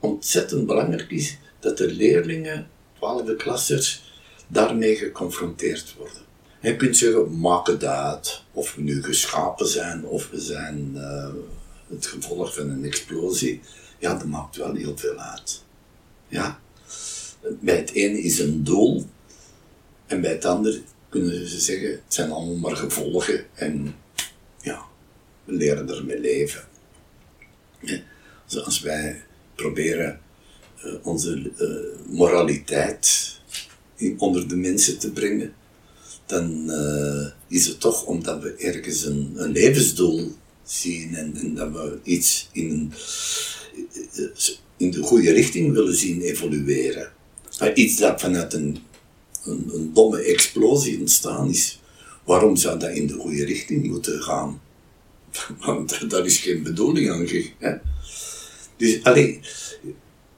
[0.00, 4.12] ontzettend belangrijk is, dat de leerlingen, twaalfde klassers,
[4.46, 6.22] daarmee geconfronteerd worden.
[6.64, 11.28] Je kunt zeggen, maak het uit, of we nu geschapen zijn, of we zijn uh,
[11.88, 13.60] het gevolg van een explosie.
[13.98, 15.62] Ja, dat maakt wel heel veel uit.
[16.28, 16.60] Ja.
[17.60, 19.06] Bij het ene is een doel,
[20.06, 23.94] en bij het andere kunnen ze zeggen, het zijn allemaal maar gevolgen, en
[24.60, 24.82] ja,
[25.44, 26.64] we leren ermee leven.
[27.80, 28.00] Ja.
[28.64, 29.22] Als wij
[29.54, 30.20] proberen
[30.84, 33.32] uh, onze uh, moraliteit
[34.16, 35.54] onder de mensen te brengen,
[36.26, 40.32] dan uh, is het toch omdat we ergens een, een levensdoel
[40.62, 42.92] zien en, en, dat we iets in,
[44.76, 47.12] in de goede richting willen zien evolueren.
[47.58, 48.78] Maar iets dat vanuit een,
[49.44, 51.80] een, een domme explosie ontstaan is,
[52.24, 54.60] waarom zou dat in de goede richting moeten gaan?
[55.66, 57.82] Want daar is geen bedoeling aan gegeven.
[58.76, 59.42] Dus alleen,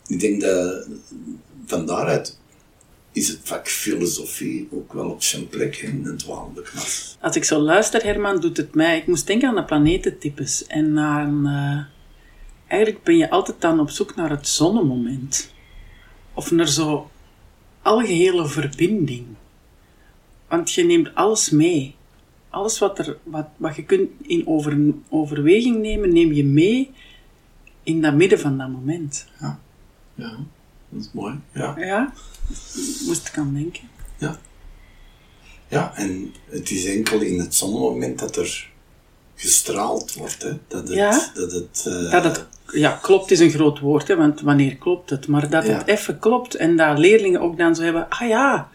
[0.07, 0.87] ik denk dat
[1.67, 2.39] van daaruit
[3.17, 7.17] is het vak filosofie ook wel op zijn plek in een twaalfde klas.
[7.21, 8.99] Als ik zo luister, Herman, doet het mij...
[8.99, 11.47] Ik moest denken aan de planetentypes en aan...
[11.47, 11.85] Uh,
[12.67, 15.53] eigenlijk ben je altijd dan op zoek naar het zonnemoment.
[16.35, 17.11] Of naar zo
[17.83, 19.27] algehele verbinding.
[20.49, 21.95] Want je neemt alles mee.
[22.49, 26.91] Alles wat, er, wat, wat je kunt in over, overweging nemen, neem je mee
[27.83, 29.27] in dat midden van dat moment.
[29.41, 29.61] Ja,
[30.15, 30.37] ja
[30.89, 31.41] dat is mooi.
[31.53, 31.75] Ja.
[31.79, 32.13] ja,
[33.07, 33.89] moest ik aan denken.
[34.19, 34.39] Ja.
[35.69, 38.71] Ja, en het is enkel in het zonnemoment dat er
[39.35, 40.43] gestraald wordt.
[40.43, 40.53] Hè?
[40.69, 41.31] Dat het, ja?
[41.35, 45.11] dat het, uh, dat het ja, klopt is een groot woord, hè, want wanneer klopt
[45.11, 45.27] het?
[45.29, 45.77] Maar dat Ja.
[45.79, 48.69] het even klopt en dat leerlingen ook dan zo hebben, ah ja,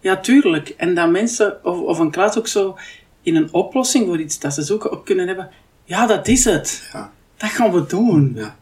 [0.00, 0.68] ja, tuurlijk.
[0.68, 2.76] En dat mensen, of, of een klas ook zo
[3.22, 5.50] in een oplossing voor iets dat ze zoeken, ook kunnen hebben,
[5.84, 6.82] ja, dat is het.
[6.92, 7.12] Ja.
[7.36, 8.32] Dat gaan we doen.
[8.34, 8.56] Ja.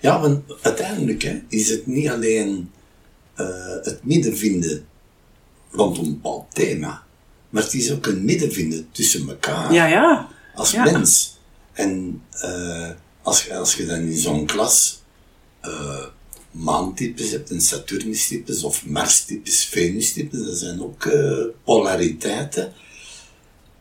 [0.00, 2.81] Ja, want uiteindelijk hè, is het niet alleen eh,
[3.82, 4.86] het midden vinden
[5.70, 7.04] rondom een bepaald thema,
[7.50, 10.28] maar het is ook een midden vinden tussen elkaar Ja, ja.
[10.54, 10.84] als ja.
[10.84, 11.36] mens.
[11.72, 12.90] En eh,
[13.22, 15.02] als, je- als je dan in zo'n klas
[15.60, 16.04] eh
[16.50, 22.72] maantypes hebt en Saturnus-types of Mars-types, Venus-types, dat zijn ook eh, polariteiten.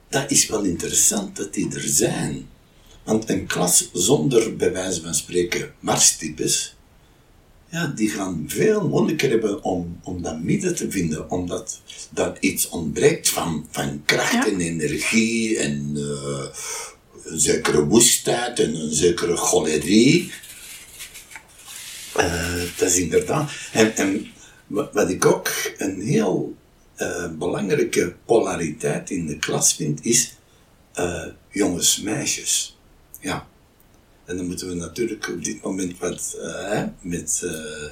[0.09, 2.49] Dat is wel interessant dat die er zijn.
[3.03, 6.75] Want een klas zonder, bij wijze van spreken, Mars-types,
[7.71, 12.69] ja, die gaan veel moeilijker hebben om, om dat midden te vinden, omdat dat iets
[12.69, 14.47] ontbreekt van, van kracht Ja.
[14.47, 16.45] en energie en eh,
[17.23, 20.31] een zekere woestheid en een zekere cholerie.
[22.15, 23.51] Eh, dat is inderdaad.
[23.71, 24.27] En, en
[24.67, 26.55] wat, ik ook een heel
[26.95, 30.35] eh, belangrijke polariteit in de klas vind, is
[30.93, 32.77] eh, jongens-meisjes.
[33.19, 33.47] Ja.
[34.31, 37.89] En dan moeten we natuurlijk op dit moment wat eh, met, eh,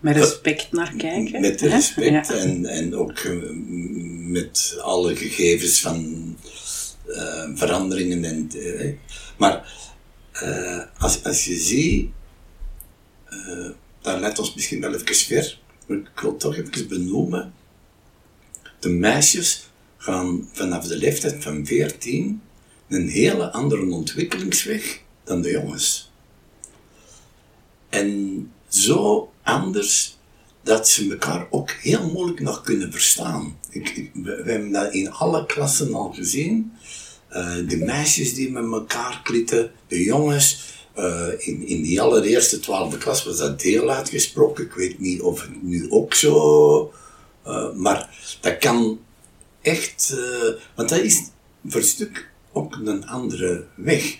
[0.00, 1.40] Met respect naar kijken.
[1.40, 2.34] met respect Ja.
[2.34, 3.32] en, en ook eh,
[4.28, 6.36] met alle gegevens van
[7.54, 8.24] veranderingen.
[8.24, 8.50] En,
[9.38, 9.72] maar
[10.98, 12.10] als, als je ziet,
[14.00, 17.52] dat leidt ons misschien wel even ver, maar ik wil toch even benoemen.
[18.78, 22.40] De meisjes gaan vanaf de leeftijd van 14
[22.88, 26.10] een hele andere ontwikkelingsweg dan de jongens.
[27.88, 30.18] En zo anders
[30.62, 33.58] dat ze elkaar ook heel moeilijk nog kunnen verstaan.
[33.70, 36.72] Ik, we, hebben dat in alle klassen al gezien.
[37.28, 40.76] Eh, de meisjes die met elkaar klitten, de jongens.
[40.94, 44.64] Eh, in, in die allereerste twaalfde klas was dat heel uitgesproken.
[44.64, 46.92] Ik weet niet of het nu ook zo...
[47.42, 48.10] eh, maar
[48.40, 49.00] dat kan
[49.60, 50.14] echt...
[50.74, 51.22] want dat is
[51.66, 54.16] voor een stuk ook een andere weg.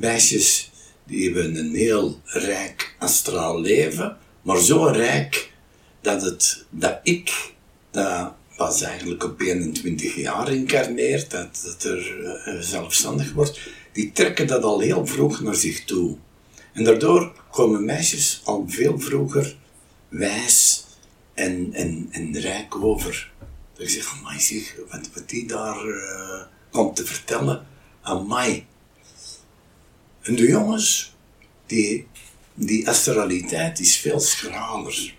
[0.00, 0.70] Meisjes
[1.04, 5.52] die hebben een heel rijk astraal leven, maar zo rijk
[6.00, 7.52] dat, het, dat ik,
[7.90, 13.60] dat pas eigenlijk op 21 jaar incarneert, dat, dat er eh, zelfstandig wordt,
[13.92, 16.16] die trekken dat al heel vroeg naar zich toe.
[16.72, 19.56] En daardoor komen meisjes al veel vroeger
[20.08, 20.84] wijs
[21.34, 23.30] en, en, en rijk over.
[23.74, 27.66] Dat ik zeg, amai zeg, wat, wat die daar eh, komt te vertellen,
[28.02, 28.68] amai.
[30.30, 31.14] En de jongens,
[31.66, 32.06] die,
[32.54, 35.14] die astraliteit is veel schraler.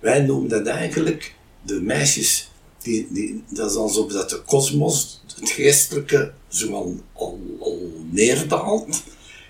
[0.00, 2.50] Wij noemen dat eigenlijk de meisjes,
[2.82, 9.02] die, die, dat is alsof dat de kosmos, het geestelijke, zo al, al, al neerdaalt.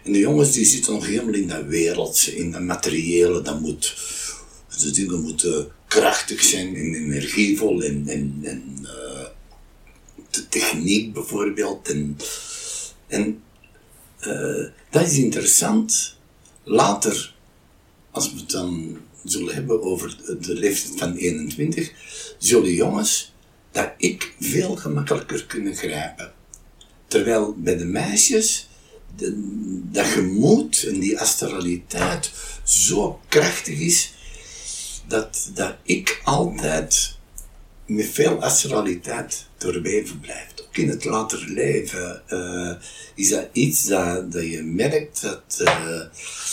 [0.04, 3.96] En de jongens die zitten nog helemaal in dat wereldse, in dat materiële, dat moet,
[4.80, 9.26] de dingen moeten krachtig zijn en energievol en, en, en eh,
[10.30, 11.88] de techniek bijvoorbeeld.
[11.88, 12.16] En,
[13.06, 13.42] en
[14.26, 16.16] eh, dat is interessant.
[16.62, 17.34] Later,
[18.10, 21.92] als we het dan zullen hebben over de leeftijd van 21,
[22.38, 23.32] zullen jongens
[23.70, 26.32] dat ik veel gemakkelijker kunnen grijpen.
[27.06, 28.68] Terwijl bij de meisjes
[29.16, 29.32] de,
[29.90, 32.32] dat gemoed en die astraliteit
[32.64, 34.12] zo krachtig is,
[35.06, 37.16] dat, dat ik altijd
[37.86, 40.53] met veel astraliteit doorweven blijft.
[40.74, 42.72] In het later leven eh,
[43.14, 46.00] is dat iets dat, dat je merkt dat, eh,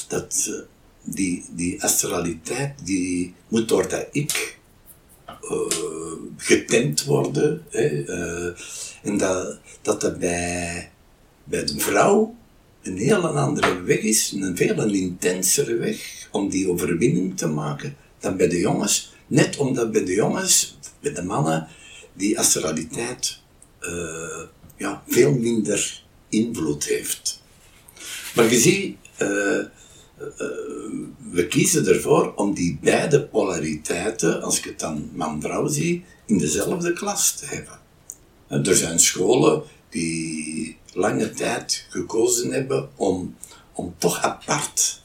[0.07, 0.55] dat eh,
[1.03, 4.59] die, die astraliteit die moet door dat ik
[6.37, 7.63] getemd worden.
[7.69, 8.05] Hè,
[9.03, 10.91] en dat dat, dat bij,
[11.43, 12.35] bij de vrouw
[12.81, 18.37] een heel andere weg is, een veel intensere weg om die overwinning te maken dan
[18.37, 19.13] bij de jongens.
[19.27, 21.67] Net omdat bij de jongens, bij de mannen,
[22.13, 23.40] die astraliteit
[23.81, 24.41] eh,
[24.77, 27.41] ja, veel minder invloed heeft.
[28.35, 29.67] Maar je ziet, eh, eh,
[31.31, 36.93] we kiezen ervoor om die beide polariteiten, als ik het dan man-vrouw zie, in dezelfde
[36.93, 37.79] klas te hebben.
[38.47, 43.35] Er zijn scholen die lange tijd gekozen hebben om,
[43.73, 45.01] om toch apart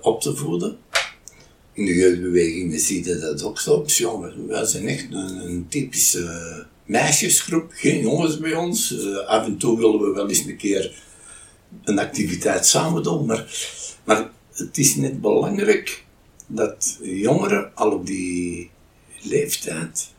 [0.00, 0.78] op te voeden.
[1.72, 3.84] In de jeugdbewegingen zie je dat ook zo.
[4.46, 8.98] Wij zijn echt een, een typische meisjesgroep, geen jongens bij ons.
[8.98, 11.02] Eh, af en toe willen we wel eens een keer
[11.84, 13.46] een activiteit samen doen, maar,
[14.04, 16.04] maar het is net belangrijk
[16.46, 18.70] dat jongeren al op die
[19.22, 20.12] leeftijd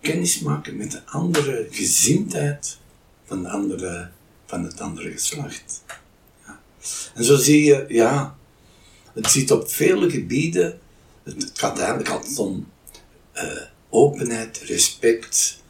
[0.00, 2.78] kennis maken met de andere gezindheid
[3.24, 4.10] van, de andere,
[4.46, 5.82] van het andere geslacht.
[6.46, 6.60] Ja.
[7.14, 8.36] En zo zie je, ja,
[9.14, 10.80] het zit op vele gebieden,
[11.22, 12.68] het, het gaat eigenlijk altijd om
[13.32, 15.62] eh, openheid, respect,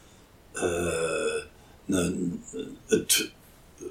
[1.87, 2.43] een-
[2.87, 3.31] het
[3.77, 3.85] eh,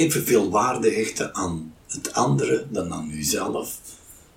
[0.00, 3.80] evenveel waarde hechten aan het andere dan aan uzelf,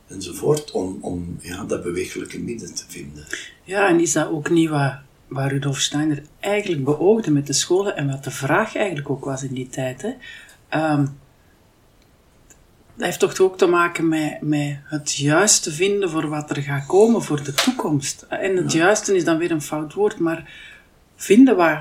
[0.08, 3.26] enzovoort, om, om ja, dat bewegelijke midden te vinden.
[3.64, 4.93] Ja, en is dat ook niet wat,
[5.28, 9.43] wat Rudolf Steiner eigenlijk beoogde met de scholen en wat de vraag eigenlijk ook was
[9.43, 10.02] in die tijd?
[10.02, 10.12] Hè?
[10.70, 11.06] Ehm,
[12.95, 16.86] dat heeft toch ook te maken met, met het juiste vinden voor wat er gaat
[16.86, 18.26] komen voor de toekomst.
[18.30, 20.54] En het juiste is dan weer een fout woord, maar
[21.22, 21.78] vinden wat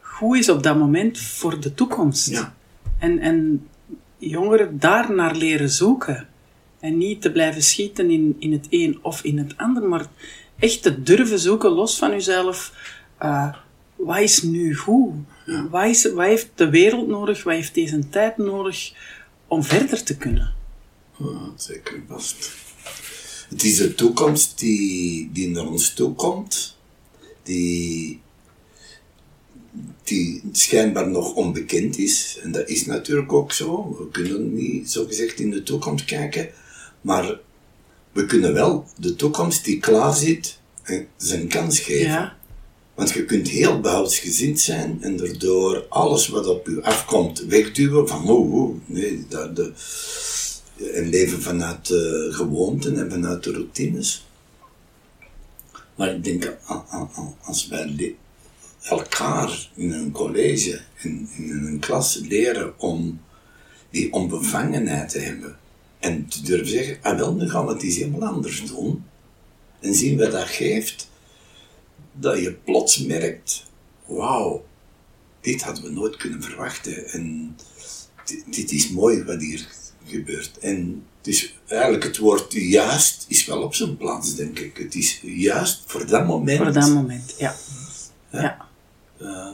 [0.00, 2.26] goed is op dat moment voor de toekomst.
[2.30, 2.54] Ja.
[2.98, 3.68] En, en
[4.18, 6.28] jongeren daar naar leren zoeken.
[6.80, 10.06] En niet te blijven schieten in, in het een of in het ander, maar
[10.58, 12.72] echt te durven zoeken, los van jezelf.
[13.18, 13.54] eh,
[13.96, 15.14] wat is nu goed?
[15.70, 17.42] Wat, is, wat heeft de wereld nodig?
[17.42, 18.92] Wat heeft deze tijd nodig
[19.46, 20.54] om verder te kunnen?
[21.18, 22.50] Ja, zeker vast.
[23.48, 26.76] Het is de toekomst die, die naar ons toe komt,
[27.42, 28.20] die,
[30.04, 32.38] die schijnbaar nog onbekend is.
[32.42, 33.96] En dat is natuurlijk ook zo.
[33.98, 36.48] We kunnen niet zo gezegd in de toekomst kijken,
[37.00, 37.38] maar
[38.12, 42.06] we kunnen wel de toekomst die klaar zit eh, zijn kans geven.
[42.06, 42.36] Ja,
[42.94, 48.28] Want je kunt heel behoudsgezind zijn en daardoor alles wat op je afkomt wegduwen van
[48.28, 49.72] oh, oh nee, dat, de,
[50.94, 54.26] en leven vanuit de gewoonten en vanuit de routines.
[55.96, 57.86] Maar ik denk, a- a- a- als wij
[58.88, 63.20] elkaar in een college, in, in een klas leren om
[63.90, 65.58] die onbevangenheid te hebben
[65.98, 69.04] en te durven zeggen, ah wel, nu gaan we het eens helemaal anders doen.
[69.80, 71.10] En zien wat dat geeft,
[72.12, 73.64] dat je plots merkt,
[74.06, 74.64] wauw,
[75.40, 77.08] dit hadden we nooit kunnen verwachten.
[77.08, 77.56] En
[78.24, 79.66] dit, dit is mooi wat hier
[80.06, 80.58] gebeurt.
[80.58, 84.76] En dus eigenlijk het woord juist is wel op zijn plaats, denk ik.
[84.76, 86.58] Het is juist voor dat moment.
[86.58, 87.54] voor dat moment, ja.
[88.30, 88.68] Ja.
[89.18, 89.48] Eh,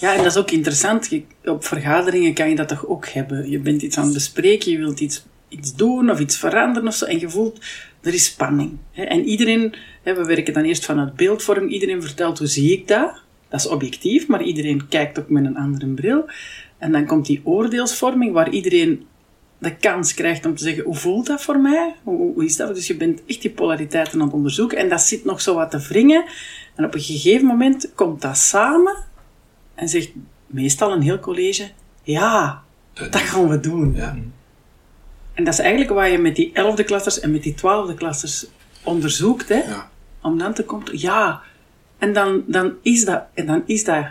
[0.00, 1.10] Ja, en dat is ook interessant.
[1.44, 3.50] Op vergaderingen kan je dat toch ook hebben.
[3.50, 6.94] Je bent iets aan het bespreken, je wilt iets, iets doen of iets veranderen of
[6.94, 7.58] zo, en je voelt,
[8.02, 8.76] er is spanning.
[8.92, 9.02] Hè.
[9.02, 13.22] En iedereen, hè, we werken dan eerst vanuit beeldvorm, iedereen vertelt hoe zie ik dat.
[13.48, 16.30] Dat is objectief, maar iedereen kijkt ook met een andere bril.
[16.78, 19.06] En dan komt die oordeelsvorming, waar iedereen
[19.58, 21.94] de kans krijgt om te zeggen, hoe voelt dat voor mij?
[22.02, 22.74] Hoe, hoe is dat?
[22.74, 25.70] Dus je bent echt die polariteiten aan het onderzoeken en dat zit nog zo wat
[25.70, 26.24] te wringen.
[26.78, 28.96] En op een gegeven moment komt dat samen
[29.74, 30.10] en zegt
[30.46, 31.70] meestal een heel college,
[32.02, 32.62] ja,
[32.92, 33.94] dat dat gaan we doen.
[33.94, 34.16] ja.
[35.34, 38.46] En dat is eigenlijk wat je met die elfde klassers en met die twaalfde klassers
[38.82, 39.58] onderzoekt, hè?
[39.58, 39.90] Ja.
[40.22, 41.42] om dan te komen, ja,
[41.98, 44.06] en dan, dan, is dat, en dan is dat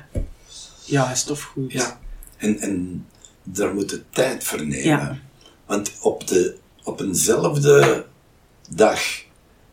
[0.85, 1.71] juist of goed.
[1.71, 1.99] Ja,
[2.37, 3.05] en, en
[3.43, 4.83] daar moet je tijd voor nemen.
[4.83, 5.17] Ja.
[5.65, 8.05] Want op, de, op eenzelfde
[8.69, 9.01] dag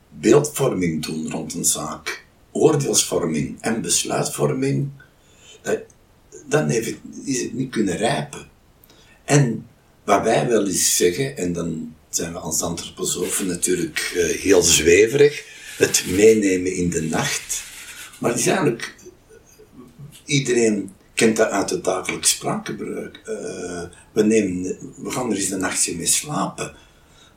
[0.08, 2.23] beeldvorming doen rond een zaak,
[2.54, 4.90] oordeelsvorming en besluitvorming,
[6.46, 8.48] dan heeft het, is het niet kunnen rijpen.
[9.24, 9.66] En
[10.04, 15.44] wat wij wel eens zeggen, en dan zijn we als antroposofen natuurlijk eh, heel zweverig,
[15.76, 17.62] het meenemen in de nacht.
[18.18, 18.94] Maar het eigenlijk
[20.24, 23.20] iedereen kent dat uit het dagelijks spraakgebruik.
[23.24, 23.82] Eh,
[24.12, 24.62] we, nemen,
[24.96, 26.74] we gaan er eens een nachtje mee slapen.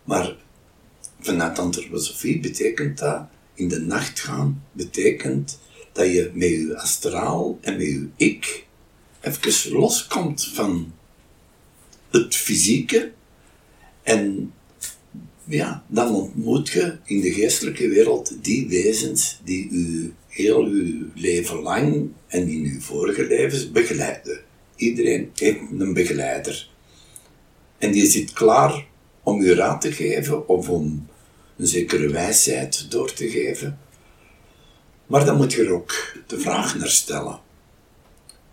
[0.04, 0.36] Maar
[1.20, 3.22] vanuit antroposofie betekent dat,
[3.58, 5.60] in de nacht gaan, betekent
[5.92, 8.66] dat je met je astraal en met je ik
[9.22, 10.94] even loskomt van
[12.10, 13.12] het fysieke.
[14.04, 14.54] En
[15.44, 21.60] ja, dan ontmoet je in de geestelijke wereld die wezens die u heel uw leven
[21.60, 24.40] lang en in uw vorige levens begeleiden.
[24.76, 26.70] Iedereen heeft een begeleider.
[27.78, 28.88] En die zit klaar
[29.24, 31.08] om u raad te geven of om
[31.58, 33.80] een zekere wijsheid door te geven.
[35.06, 37.40] Maar dan moet je er ook de vraag naar stellen.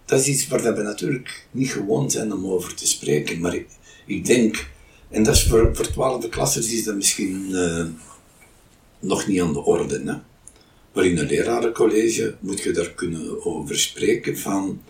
[0.05, 3.41] Dat is iets waar we natuurlijk niet gewoon zijn om over te spreken.
[3.41, 3.67] Maar ik,
[4.07, 4.69] ik denk,
[5.11, 7.87] en dat is voor, voor twaalfde klassers is dat misschien eh,
[8.99, 10.03] nog niet aan de orde.
[10.05, 10.15] Hè?
[10.93, 14.83] Maar in een lerarencollege moet je daar kunnen over spreken van,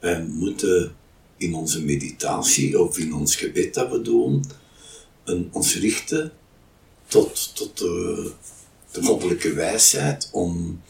[0.00, 0.94] wij moeten
[1.36, 4.44] in onze meditatie of in ons gebed dat we doen,
[5.24, 6.32] een, ons richten
[7.12, 8.30] tot, tot de,
[8.90, 10.82] de goddelijke wijsheid om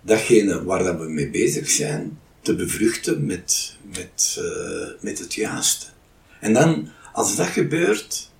[0.00, 5.86] datgene waar dat we mee bezig zijn te bevruchten met, met, eh, met het juiste.
[6.40, 8.30] En dan, als dat gebeurt,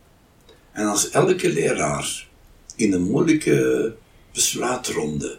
[0.73, 2.29] en als elke leraar
[2.77, 3.95] in een moeilijke
[4.33, 5.39] besluitronde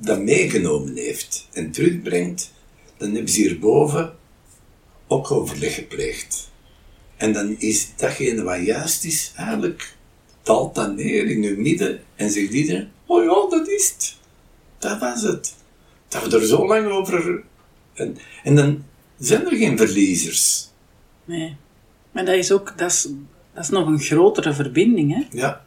[0.00, 2.52] dat meegenomen heeft en terugbrengt,
[2.96, 4.16] dan hebben ze hierboven
[5.06, 6.50] ook overleg gepleegd.
[7.16, 9.96] En dan is datgene wat juist is, eigenlijk
[10.48, 14.16] daalt dat neer in uw midden en zegt iedereen, oh ja, dat is het.
[14.78, 15.54] Dat was het.
[16.08, 17.42] Dat we er zo lang over...
[17.94, 18.84] En, en dan
[19.18, 20.68] zijn er geen verliezers.
[21.24, 21.56] Nee.
[22.12, 23.08] Maar dat is ook, dat is,
[23.54, 25.38] dat is nog een grotere verbinding, hè?
[25.38, 25.64] Ja,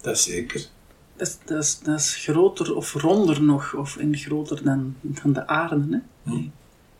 [0.00, 0.66] dat zeker.
[1.16, 5.32] Dat is, dat is, dat is groter of ronder nog, of en groter dan, dan
[5.32, 6.32] de aarde, hè?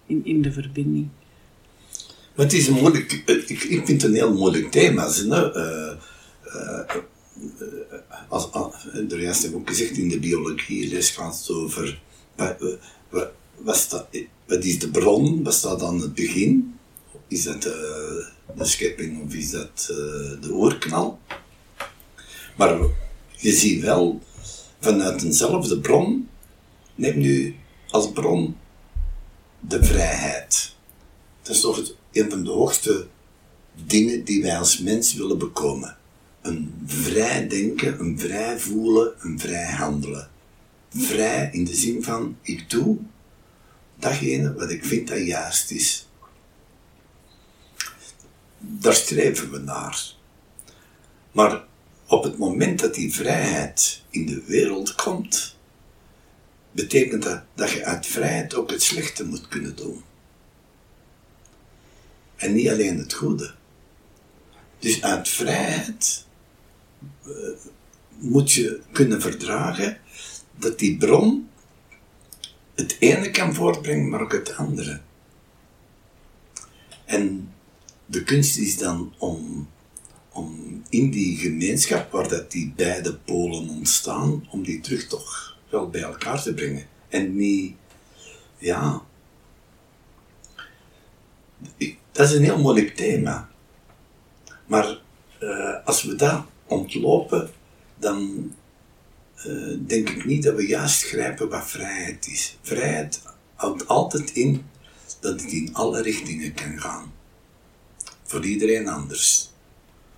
[0.06, 1.08] In, in de verbinding.
[2.34, 5.08] Maar het is een moeilijk, ik, ik vind het een heel moeilijk thema.
[5.10, 5.56] Hè?
[5.56, 5.98] Uh,
[8.28, 8.74] als, als,
[9.08, 12.00] juist heb ook gezegd, in de biologie gaat het over
[13.56, 14.06] wat,
[14.64, 16.78] is de bron, wat staat aan het begin?
[17.28, 19.84] Is dat de, schepping of is dat
[20.40, 21.20] de oorknal?
[22.56, 22.78] Maar
[23.36, 24.20] je ziet wel,
[24.80, 26.28] vanuit eenzelfde bron,
[26.94, 27.56] neem nu
[27.90, 28.56] als bron
[29.60, 30.74] de vrijheid.
[31.42, 33.06] Dat is toch het, een van de hoogste
[33.86, 35.96] dingen die wij als mens willen bekomen.
[36.42, 40.30] Een vrij denken, een vrij voelen, een vrij handelen.
[40.88, 42.98] Vrij in de zin van, ik doe
[43.96, 46.08] datgene wat ik vind dat juist is.
[48.58, 50.12] Daar streven we naar.
[51.32, 51.64] Maar
[52.06, 55.56] op het moment dat die vrijheid in de wereld komt,
[56.70, 60.02] betekent dat dat je uit vrijheid ook het slechte moet kunnen doen.
[62.36, 63.54] En niet alleen het goede.
[64.78, 66.26] Dus uit vrijheid
[68.18, 69.98] moet je kunnen verdragen
[70.58, 71.48] dat die bron
[72.74, 75.00] het ene kan voortbrengen, maar ook het andere.
[77.04, 77.52] En
[78.06, 79.68] de kunst is dan om,
[80.32, 85.90] om in die gemeenschap waar dat die beide polen ontstaan, om die terug toch wel
[85.90, 86.86] bij elkaar te brengen.
[87.08, 87.74] En niet,
[88.58, 89.02] ja,
[92.12, 93.50] dat is een heel moeilijk thema.
[94.66, 94.98] Maar
[95.40, 97.50] uh, als we dat ontlopen,
[97.98, 98.50] dan
[99.46, 102.58] uh, denk ik niet dat we juist grijpen wat vrijheid is.
[102.62, 103.22] Vrijheid
[103.54, 104.64] houdt altijd in
[105.20, 107.12] dat het in alle richtingen kan gaan.
[108.22, 109.50] Voor iedereen anders.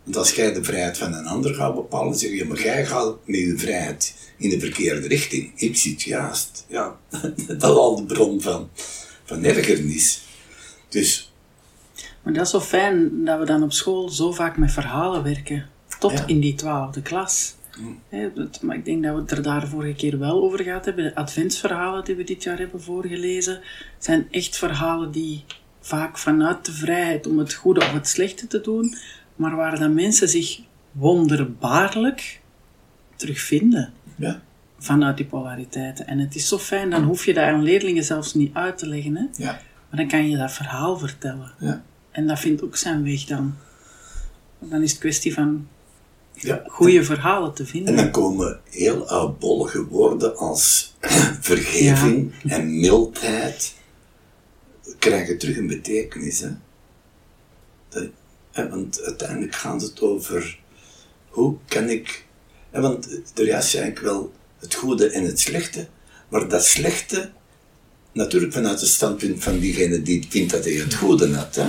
[0.03, 3.17] Want als jij de vrijheid van een ander gaat bepalen, zeg je, maar jij gaat
[3.27, 5.53] met je vrijheid in de verkeerde richting.
[5.55, 6.65] Ik zit juist.
[6.69, 6.99] Ja,
[7.47, 8.71] dat is al de bron van,
[9.25, 10.23] van ergernis.
[10.89, 11.33] Dus
[12.25, 15.69] maar dat is zo fijn dat we dan op school zo vaak met verhalen werken.
[15.99, 17.55] Tot in die twaalfde klas.
[17.79, 17.99] Mm.
[18.61, 21.05] maar ik denk dat we het er daar vorige keer wel over gehad hebben.
[21.05, 23.61] De adventsverhalen die we dit jaar hebben voorgelezen,
[23.99, 25.45] zijn echt verhalen die
[25.81, 28.95] vaak vanuit de vrijheid om het goede of het slechte te doen,
[29.37, 30.61] maar waar dan mensen zich
[30.93, 32.41] wonderbaarlijk
[33.17, 33.93] terugvinden.
[34.17, 34.43] Ja.
[34.79, 36.07] Vanuit die polariteiten.
[36.07, 38.87] En het is zo fijn, dan hoef je dat aan leerlingen zelfs niet uit te
[38.87, 39.17] leggen.
[39.17, 39.45] Hè?
[39.45, 39.61] Ja.
[39.91, 41.53] Maar dan kan je dat verhaal vertellen.
[41.59, 41.83] Ja.
[42.11, 43.55] En dat vindt ook zijn weg dan.
[44.59, 45.69] Dan is het kwestie van
[46.35, 46.63] ja.
[46.67, 47.97] goede verhalen te vinden.
[47.97, 50.95] En dan komen heel oudbollige woorden als
[51.41, 53.75] vergeving en mildheid
[54.99, 56.41] krijgen terug een betekenis.
[56.41, 56.49] Hè?
[57.89, 58.05] Dat,
[58.53, 60.59] hè, want uiteindelijk gaat het over
[61.29, 62.25] hoe kan ik.
[62.71, 65.89] Hè, want er is eigenlijk wel het goede en het slechte,
[66.29, 67.31] maar dat slechte,
[68.13, 71.55] natuurlijk vanuit het standpunt van diegene die vindt dat hij het goede had.
[71.55, 71.69] Hè?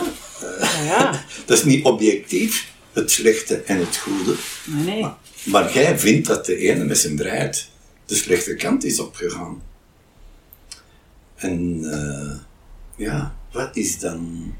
[0.85, 1.23] Ja.
[1.45, 4.35] dat is niet objectief, het slechte en het goede.
[4.65, 5.01] Nee.
[5.01, 7.69] Maar, maar jij vindt dat de ene met zijn vrijheid
[8.05, 9.61] de slechte kant is opgegaan.
[11.35, 12.35] En uh,
[12.95, 14.53] ja, wat is dan.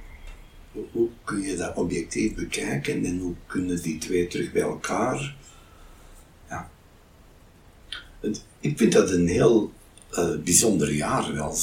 [0.92, 5.36] Hoe, kun je dat objectief bekijken en hoe kunnen die twee terug bij elkaar?
[6.50, 6.70] Ja.
[8.60, 9.72] ik vind dat een heel
[10.12, 11.56] uh, bijzonder jaar wel.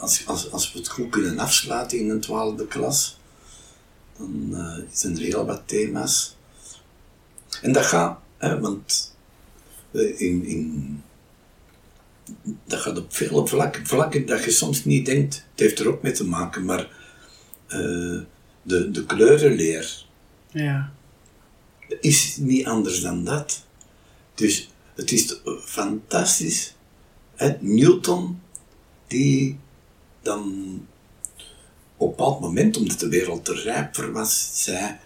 [0.00, 3.17] Als, als, als we het goed kunnen afsluiten in een twaalfde klas
[4.18, 6.36] dan uh, zijn er heel wat thema's.
[7.62, 9.16] En dat gaat, hè, want
[9.90, 11.02] uh, in, in,
[12.64, 15.34] dat gaat op vele vlakken, vlakken dat je soms niet denkt.
[15.34, 16.88] Het heeft er ook mee te maken, maar
[17.68, 18.20] uh,
[18.62, 20.04] de, de kleurenleer
[20.50, 20.92] ja.
[22.00, 23.66] is niet anders dan dat.
[24.34, 26.74] Dus het is fantastisch.
[27.34, 27.56] Hè?
[27.60, 28.40] Newton,
[29.06, 29.58] die
[30.22, 30.86] dan
[31.98, 34.96] op een bepaald moment, omdat de wereld te rijp was, zei: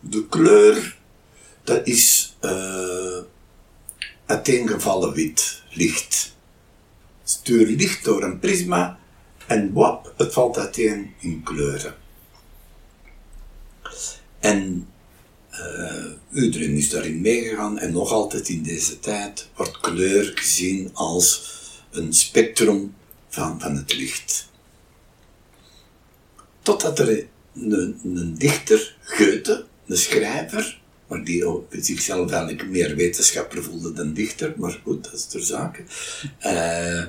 [0.00, 0.98] De kleur,
[1.64, 3.18] dat is uh,
[4.26, 6.36] uiteengevallen wit, licht.
[7.24, 8.98] Stuur licht door een prisma
[9.46, 11.94] en wap, het valt uiteen in kleuren.
[14.38, 14.88] En
[15.52, 21.56] uh, iedereen is daarin meegegaan en nog altijd in deze tijd wordt kleur gezien als
[21.90, 22.94] een spectrum
[23.28, 24.47] van, van het licht.
[26.68, 33.92] Totdat er een, een dichter, Goethe, een schrijver, maar die zichzelf eigenlijk meer wetenschapper voelde
[33.92, 35.82] dan dichter, maar goed, dat is ter zake.
[36.38, 37.04] Eh,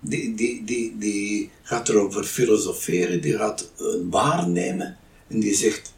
[0.00, 3.70] die, die, die, die gaat erover filosoferen, die gaat
[4.10, 5.94] waarnemen en die zegt,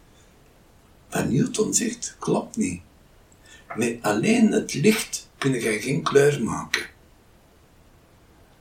[1.10, 2.80] wat Newton zegt, klopt niet.
[3.76, 6.82] Met alleen het licht kun je geen kleur maken.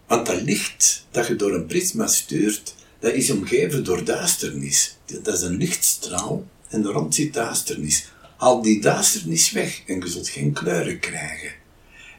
[0.07, 4.97] Want dat licht dat je door een prisma stuurt, dat is omgeven door duisternis.
[5.05, 8.11] Dat is een lichtstraal en rond zit duisternis.
[8.37, 11.51] Haal die duisternis weg en je zult geen kleuren krijgen.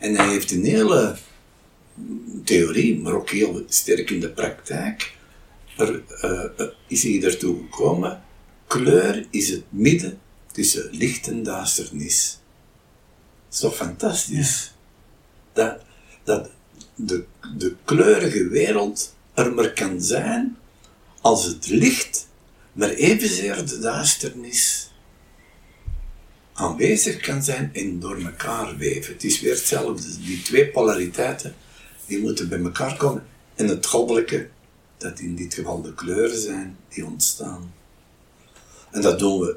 [0.00, 1.16] En hij heeft een hele
[2.44, 5.14] theorie, maar ook heel sterk in de praktijk,
[5.76, 8.22] er, uh, is hij ertoe gekomen,
[8.66, 10.18] kleur is het midden
[10.52, 12.38] tussen licht en duisternis.
[13.44, 14.72] Dat is toch fantastisch?
[15.52, 15.80] Dat,
[16.24, 16.50] dat
[16.94, 17.24] de,
[17.56, 20.56] de kleurige wereld er maar kan zijn
[21.24, 22.28] als het licht,
[22.72, 24.90] maar evenzeer de duisternis
[26.52, 29.12] aanwezig kan zijn en door elkaar weven.
[29.12, 30.20] Het is weer hetzelfde.
[30.20, 31.54] Die twee polariteiten,
[32.06, 33.26] die moeten bij elkaar komen.
[33.54, 34.48] En het goddelijke,
[34.96, 37.74] dat in dit geval de kleuren zijn, die ontstaan.
[38.90, 39.56] En dat doen we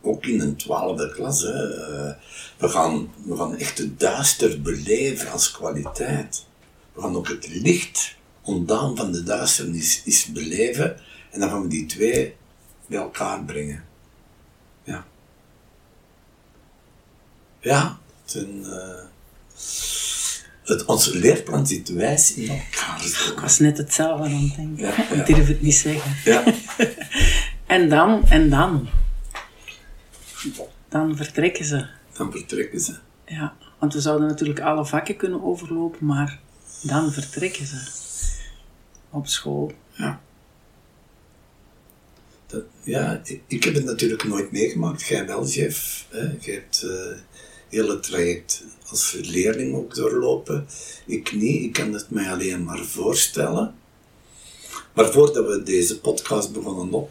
[0.00, 1.42] ook in een twaalfde klas.
[1.42, 6.44] We, gaan, we gaan echt het duister beleven als kwaliteit.
[6.92, 8.16] We gaan ook het licht
[8.48, 10.96] ontdaan van de duisternis is beleven.
[11.30, 12.34] En dan gaan we die twee
[12.86, 13.84] bij elkaar brengen.
[14.84, 15.06] Ja.
[17.60, 19.04] Ja, ten, uh,
[20.64, 23.04] het, onze leerplan zit wijs in elkaar.
[23.32, 24.84] Ik was net hetzelfde aan het denken.
[24.84, 25.12] Ja, ja.
[25.12, 26.16] Ik durf het niet zeggen.
[26.24, 26.44] Ja.
[27.66, 28.88] En dan, en dan.
[30.88, 31.86] Dan vertrekken ze.
[32.12, 32.98] Dan vertrekken ze.
[33.26, 36.38] Ja, want we zouden natuurlijk alle vakken kunnen overlopen, maar
[36.82, 37.97] dan vertrekken ze.
[39.10, 39.72] Op school.
[39.92, 40.20] Ja.
[42.46, 45.02] Dat, ja, ik, ik heb het natuurlijk nooit meegemaakt.
[45.06, 46.06] Jij wel, Jeff.
[46.10, 46.20] Hè?
[46.40, 47.16] Je hebt uh,
[47.68, 50.66] heel het traject als leerling ook doorlopen.
[51.06, 51.62] Ik niet.
[51.62, 53.74] Ik kan het mij alleen maar voorstellen.
[54.94, 57.10] Maar voordat we deze podcast begonnen op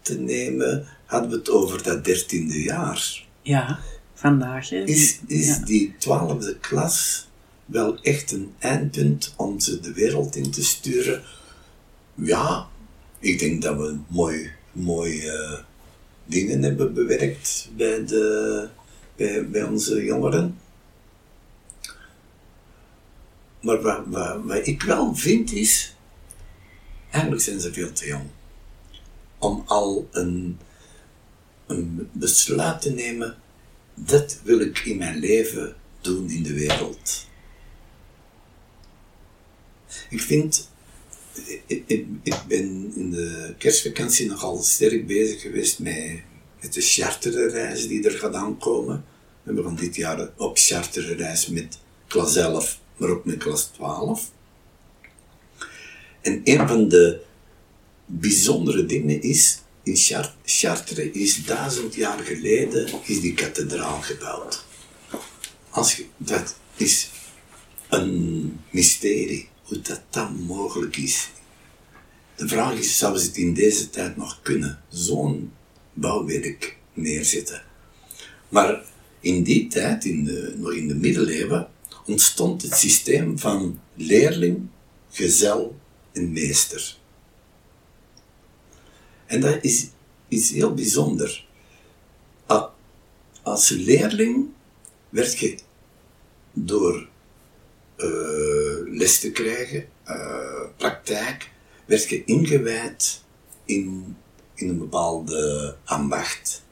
[0.00, 3.24] te nemen, hadden we het over dat dertiende jaar.
[3.42, 3.78] Ja,
[4.14, 4.68] vandaag.
[4.68, 4.84] Hè?
[4.84, 5.64] Is, is Ja.
[5.64, 7.28] die twaalfde klas
[7.66, 11.22] wel echt een eindpunt om ze de wereld in te sturen?
[12.14, 12.68] Ja,
[13.18, 15.58] ik denk dat we mooi, mooi eh,
[16.24, 18.68] dingen hebben bewerkt bij, de,
[19.16, 20.58] bij, bij onze jongeren.
[23.60, 25.94] Maar wat, wat, wat ik wel vind is,
[27.10, 28.26] eigenlijk zijn ze veel te jong
[29.38, 30.58] om al een,
[31.66, 33.36] een besluit te nemen,
[33.94, 37.25] dat wil ik in mijn leven doen in de wereld.
[40.10, 40.70] Ik vind,
[41.66, 42.06] ik,
[42.48, 46.22] ben in de kerstvakantie nogal sterk bezig geweest met,
[46.60, 49.04] met de charterreis die er gaat aankomen.
[49.42, 54.30] We gaan dit jaar op charterreis met klas 11, maar ook met klas 12.
[56.20, 57.20] En een van de
[58.06, 64.64] bijzondere dingen is, in Char- Chartres is duizend jaar geleden is die kathedraal gebouwd.
[65.70, 67.10] Als dat is
[67.88, 71.30] een mysterie, hoe dat dan mogelijk is.
[72.34, 75.52] De vraag is, zou ze het in deze tijd nog kunnen, zo'n
[75.92, 77.62] bouwwerk neerzetten?
[78.48, 78.84] Maar
[79.20, 81.68] in die tijd, in de, nog in de middeleeuwen,
[82.06, 84.66] ontstond het systeem van leerling,
[85.10, 85.78] gezel
[86.12, 86.96] en meester.
[89.26, 89.86] En dat is
[90.28, 91.44] iets heel bijzonder.
[93.42, 94.46] Als leerling
[95.08, 95.58] werd je
[96.52, 97.08] door
[98.86, 101.50] les te krijgen, eh, praktijk,
[101.84, 103.22] werd je ingewijd
[103.64, 104.16] in,
[104.54, 106.62] in een bepaalde ambacht.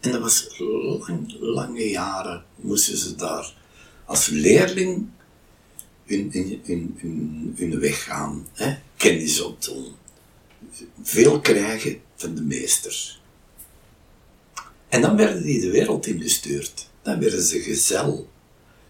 [0.00, 3.54] En dat was lang, lange jaren moesten ze daar
[4.04, 5.08] als leerling
[6.04, 6.60] hun, hun,
[6.98, 8.76] hun, hun weg gaan, hè?
[8.96, 9.94] kennis opdoen
[11.02, 13.20] veel krijgen van de meester.
[14.88, 16.88] En dan werden die de wereld ingestuurd.
[17.02, 18.28] Dan werden ze gezel.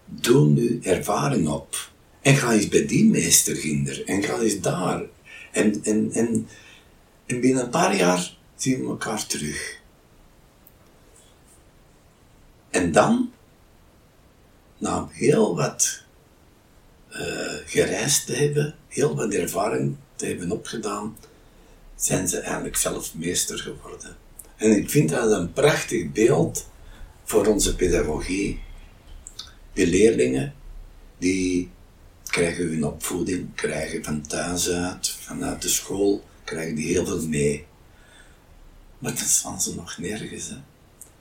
[0.07, 1.91] Doe nu ervaring op.
[2.21, 4.05] En ga eens bij die meesterginder.
[4.05, 5.03] En ga eens daar.
[5.53, 6.49] En, en, en,
[7.27, 9.81] en binnen een paar jaar zien we elkaar terug.
[12.71, 13.33] En dan,
[14.79, 16.03] na heel wat
[17.09, 21.17] eh, gereisd te hebben, heel wat ervaring te hebben opgedaan,
[21.97, 24.17] zijn ze eigenlijk zelf meester geworden.
[24.57, 26.67] En ik vind dat een prachtig beeld
[27.25, 28.61] voor onze pedagogie.
[29.77, 30.55] De leerlingen,
[31.19, 31.71] die
[32.25, 37.65] krijgen hun opvoeding, krijgen van thuis uit, vanuit de school, krijgen die heel veel mee.
[38.99, 40.49] Maar dan staan ze nog nergens.
[40.49, 40.57] Hè.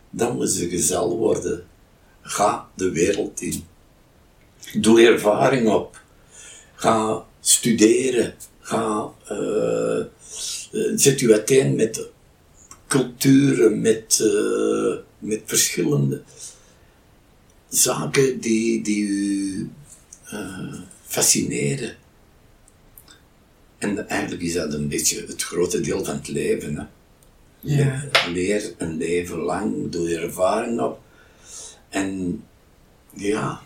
[0.10, 1.66] Dan moeten ze gezel worden.
[2.22, 3.64] Ga de wereld in.
[4.74, 6.02] Doe ervaring op.
[6.76, 8.34] Ga studeren.
[8.60, 10.06] Ga, eh,
[10.96, 12.08] zet u uiteen met
[12.88, 16.24] culturen, met, eh, met verschillende
[17.76, 19.70] zaken die, die u
[21.06, 21.96] fascineren.
[23.78, 26.76] En eigenlijk is dat een beetje het grote deel van het leven.
[26.78, 26.86] Hè?
[27.60, 28.10] Ja.
[28.28, 31.02] Leer een leven lang, doe je ervaring op.
[31.90, 32.44] En
[33.14, 33.62] ja,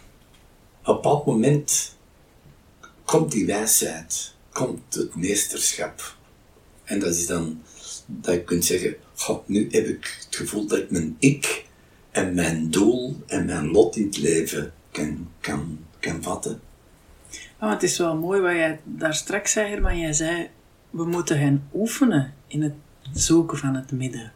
[0.82, 1.96] op een bepaald moment
[3.06, 6.18] komt die wijsheid, komt het meesterschap.
[6.84, 7.62] En dat is dan
[8.06, 11.59] dat je kunt zeggen, god, nu heb ik het gevoel dat ik mijn ik
[12.20, 16.60] en mijn doel en mijn lot in het leven kan, kan, kan vatten.
[17.60, 20.00] Oh, het is wel mooi wat jij daar straks zei, Herman.
[20.00, 20.50] Jij zei,
[20.90, 22.74] we moeten hen oefenen in het
[23.14, 24.32] zoeken van het midden.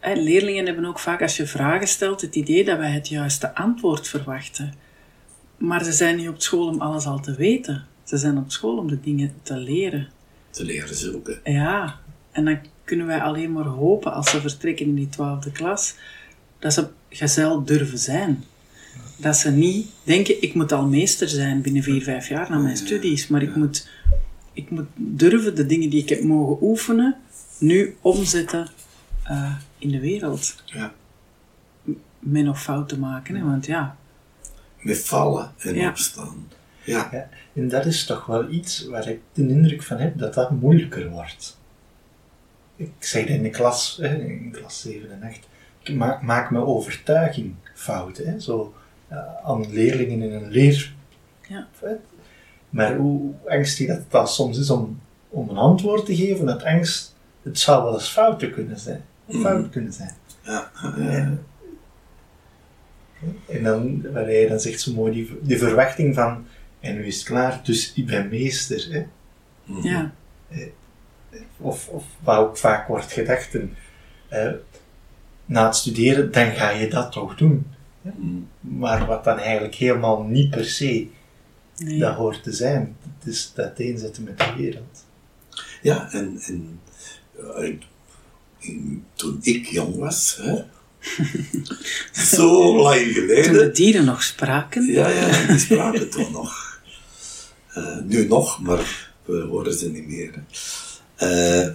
[0.00, 4.08] leerlingen hebben ook vaak, als je vragen stelt, het idee dat wij het juiste antwoord
[4.08, 4.74] verwachten.
[5.56, 7.86] Maar ze zijn niet op school om alles al te weten.
[8.04, 10.08] Ze zijn op school om de dingen te leren.
[10.50, 11.40] Te leren zoeken.
[11.44, 12.00] Ja,
[12.32, 15.94] en dan kunnen wij alleen maar hopen als ze vertrekken in die twaalfde klas,
[16.58, 18.44] dat ze gezel durven zijn.
[19.16, 22.76] Dat ze niet denken, ik moet al meester zijn binnen vier, vijf jaar na mijn
[22.76, 23.88] studies, maar ik moet,
[24.52, 27.16] ik moet durven de dingen die ik heb mogen oefenen,
[27.58, 28.68] nu omzetten
[29.30, 30.62] uh, in de wereld.
[30.64, 30.94] Ja.
[32.18, 33.44] Met nog fouten maken, hè?
[33.44, 33.96] want ja.
[34.80, 35.88] Met vallen en ja.
[35.88, 36.48] opstaan.
[36.84, 37.08] Ja.
[37.12, 37.28] ja.
[37.54, 41.10] En dat is toch wel iets waar ik de indruk van heb dat dat moeilijker
[41.10, 41.58] wordt.
[42.76, 45.42] Ik zeg in de klas, in klas 7 en 8, ik
[45.88, 48.26] maak, maak mijn overtuiging fouten.
[48.26, 48.40] Hè?
[48.40, 48.74] Zo,
[49.12, 50.94] uh, aan leerlingen in een leer.
[51.48, 51.66] Ja.
[52.70, 56.62] Maar hoe angstig dat het dan soms is om, om een antwoord te geven, dat
[56.62, 59.04] angst het zou wel eens fouten kunnen zijn.
[59.26, 59.40] Mm.
[59.40, 60.12] Fout kunnen zijn.
[60.42, 60.70] Ja.
[60.98, 61.46] En,
[63.48, 66.46] en dan, waar hij dan zegt zo mooi, die, die verwachting van,
[66.80, 68.88] en nu is het klaar, dus ik ben meester.
[68.90, 69.06] Hè?
[69.82, 70.12] Ja.
[71.56, 73.56] Of, of waar ook vaak wordt gedacht,
[74.28, 74.50] eh,
[75.46, 77.66] na het studeren, dan ga je dat toch doen.
[78.02, 78.48] Mm.
[78.60, 81.06] Maar wat dan eigenlijk helemaal niet per se
[81.76, 81.98] Nee.
[81.98, 82.96] dat hoort te zijn.
[83.18, 85.04] Het is dat inzetten met de wereld.
[85.82, 86.80] Ja, en, en
[87.40, 87.74] uh,
[88.58, 90.62] in- toen ik jong was, hè,
[92.36, 94.86] zo lang Toen de geleden, dieren nog spraken.
[94.86, 96.80] ja, ja, die spraken toen nog.
[97.68, 100.44] Eh, nu nog, maar we horen ze niet meer.
[101.14, 101.68] Eh,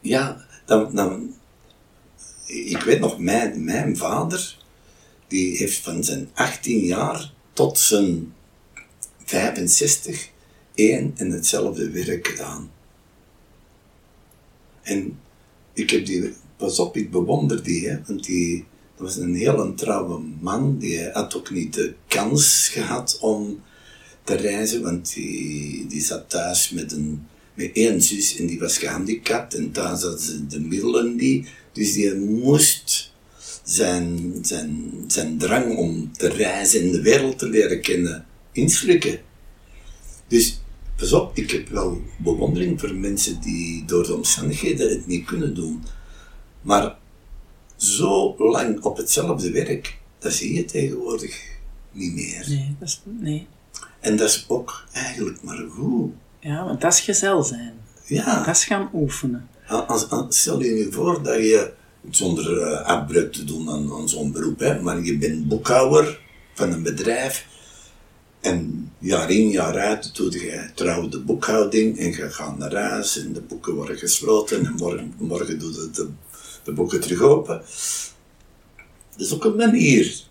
[0.00, 1.34] ja, dan, dan,
[2.46, 4.56] ik weet nog, mijn, mijn vader,
[5.28, 8.34] die heeft van zijn 18 jaar tot zijn
[9.24, 10.30] 65
[10.74, 12.70] één en hetzelfde werk gedaan.
[14.82, 15.18] En
[15.72, 18.64] ik heb die, pas op, ik bewonder die, hè, want die,
[18.96, 23.62] dat was een heel trouwe man, die had ook niet de kans gehad om
[24.24, 28.78] te reizen, want die, die zat thuis met, een, met één zus en die was
[28.78, 31.46] gehandicapt en thuis had ze de middelen die,
[31.76, 33.12] dus die moest
[33.62, 39.18] zijn, zijn, zijn drang om te reizen en de wereld te leren kennen inslikken.
[40.28, 40.60] Dus
[40.96, 45.54] pas op, ik heb wel bewondering voor mensen die door de omstandigheden het niet kunnen
[45.54, 45.82] doen.
[46.60, 46.96] Maar
[47.76, 51.42] zo lang op hetzelfde werk, dat zie je tegenwoordig
[51.92, 52.44] niet meer.
[52.48, 53.46] Nee, dat is, nee.
[54.00, 56.12] En dat is ook eigenlijk maar goed.
[56.40, 57.74] Ja, want dat is gezel zijn.
[58.06, 59.48] Ja, Dat is gaan oefenen.
[59.66, 61.72] Als, stel je nu voor dat je,
[62.10, 66.20] zonder eh, afbreuk te doen aan, zo'n beroep, hè, maar je bent boekhouder
[66.54, 67.46] van een bedrijf
[68.40, 73.18] en jaar in, jaar uit doe je trouw de boekhouding en je gaat naar huis
[73.18, 76.08] en de boeken worden gesloten en morgen, morgen doe de,
[76.64, 77.62] de boeken terug open.
[79.16, 80.24] Dat is ook een manier.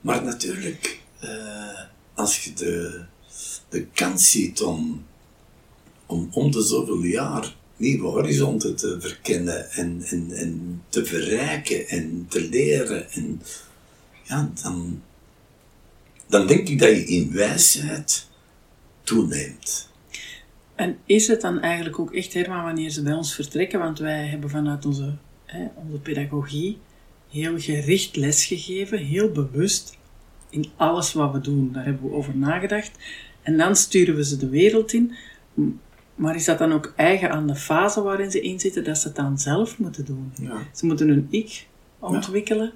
[0.00, 1.80] Maar natuurlijk, eh,
[2.14, 3.00] als je de,
[3.68, 5.04] de kans ziet om,
[6.06, 12.26] om om de zoveel jaar nieuwe horizonten te verkennen en, en, en te verrijken en
[12.28, 13.42] te leren, en,
[14.22, 15.02] ja, dan,
[16.26, 18.26] dan denk ik dat je in wijsheid
[19.02, 19.88] toeneemt.
[20.74, 23.78] En is het dan eigenlijk ook echt, Herman, wanneer ze bij ons vertrekken?
[23.78, 26.78] Want wij hebben vanuit onze, hè, onze pedagogie
[27.30, 29.98] heel gericht lesgegeven, heel bewust
[30.50, 31.72] in alles wat we doen.
[31.72, 32.90] Daar hebben we over nagedacht.
[33.42, 35.14] En dan sturen we ze de wereld in.
[36.20, 39.06] Maar is dat dan ook eigen aan de fase waarin ze in zitten, dat ze
[39.06, 40.32] het dan zelf moeten doen?
[40.40, 40.56] Ja.
[40.74, 41.66] Ze moeten hun ik
[41.98, 42.72] ontwikkelen,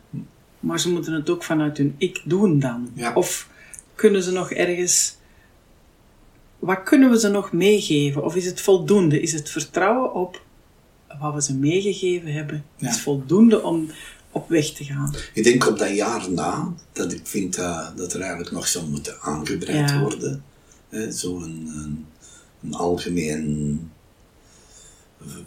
[0.60, 2.90] maar ze moeten het ook vanuit hun ik doen dan.
[2.94, 3.12] Ja.
[3.14, 3.48] Of
[3.94, 5.16] kunnen ze nog ergens...
[6.58, 8.24] Wat kunnen we ze nog meegeven?
[8.24, 9.20] Of is het voldoende?
[9.20, 10.42] Is het vertrouwen op
[11.20, 13.90] wat we ze meegegeven hebben, is voldoende om
[14.30, 15.14] op weg te gaan.
[15.32, 18.88] Ik denk op dat jaar na, dat ik vind dat, dat er eigenlijk nog zou
[18.88, 20.44] moeten aangebreid worden.
[21.08, 22.06] Zo'n
[22.64, 23.90] een, een algemeen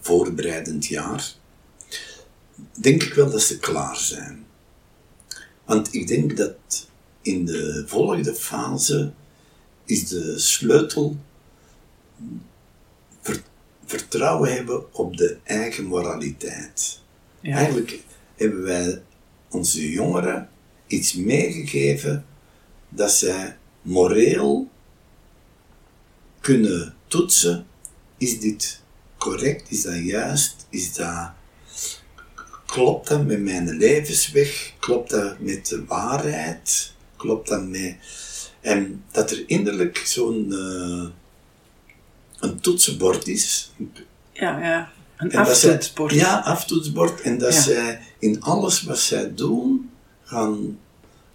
[0.02, 1.34] voorbereidend jaar.
[2.80, 4.46] Denk ik wel dat ze klaar zijn.
[5.66, 6.88] Want ik denk dat
[7.22, 9.12] in de volgende fase
[9.86, 11.18] is de sleutel
[13.22, 13.44] ver-
[13.86, 17.02] vertrouwen hebben op de eigen moraliteit.
[17.40, 17.56] Ja.
[17.56, 18.04] Eigenlijk
[18.36, 19.02] hebben wij
[19.50, 20.50] onze jongeren
[20.88, 22.26] iets meegegeven
[22.90, 24.70] dat zij moreel
[26.40, 27.66] kunnen toetsen.
[28.18, 28.82] Is dit
[29.18, 29.72] correct?
[29.72, 30.66] Is dat juist?
[30.70, 31.30] Is dat,
[32.66, 34.74] klopt dat met mijn levensweg?
[34.80, 36.94] Klopt dat met de waarheid?
[37.16, 37.96] Klopt dat met...
[38.62, 41.08] En dat er innerlijk zo'n eh,
[42.50, 43.72] een toetsenbord is,
[44.34, 44.92] Ja, ja.
[45.18, 46.14] Een en dat zij- aftoetsbord.
[46.14, 47.22] Ja, aftoetsbord.
[47.22, 47.62] En dat Ja.
[47.62, 49.90] zij in alles wat zij doen,
[50.24, 50.80] gaan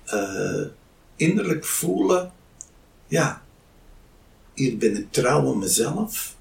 [0.05, 0.63] eh,
[1.17, 2.33] innerlijk voelen,
[3.09, 3.42] ja,
[4.63, 6.37] hier ben ik trouw aan mezelf.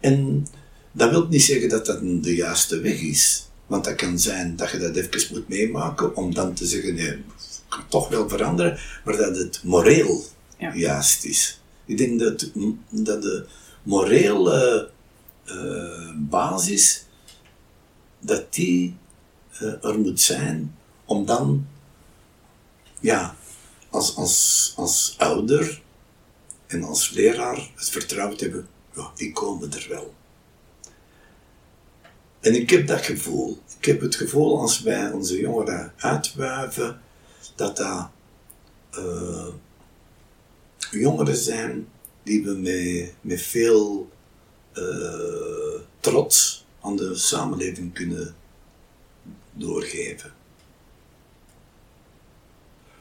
[0.00, 0.46] En
[0.92, 3.48] dat wil niet zeggen dat dat de juiste weg is.
[3.66, 7.10] Want dat kan zijn dat je dat even moet meemaken om dan te zeggen, nee,
[7.10, 7.24] ik
[7.68, 10.24] kan toch wel veranderen, maar dat het moreel
[10.58, 10.74] Ja.
[10.74, 11.60] juist is.
[11.84, 12.50] Ik denk dat,
[12.90, 13.46] dat de
[13.82, 14.90] morele
[15.44, 17.04] eh, basis,
[18.20, 18.96] dat die
[19.58, 21.66] eh, er moet zijn om dan,
[23.00, 23.36] ja,
[23.90, 25.82] als, als, als ouder
[26.66, 30.14] en als leraar het vertrouwen te hebben, ja, die komen er wel.
[32.40, 33.62] En ik heb dat gevoel.
[33.78, 37.00] Ik heb het gevoel als wij onze jongeren uitwuiven,
[37.54, 38.08] dat dat
[38.90, 39.46] eh,
[40.90, 41.88] jongeren zijn
[42.22, 44.10] die we met, met veel
[44.72, 48.34] eh, trots aan de samenleving kunnen
[49.52, 50.32] doorgeven.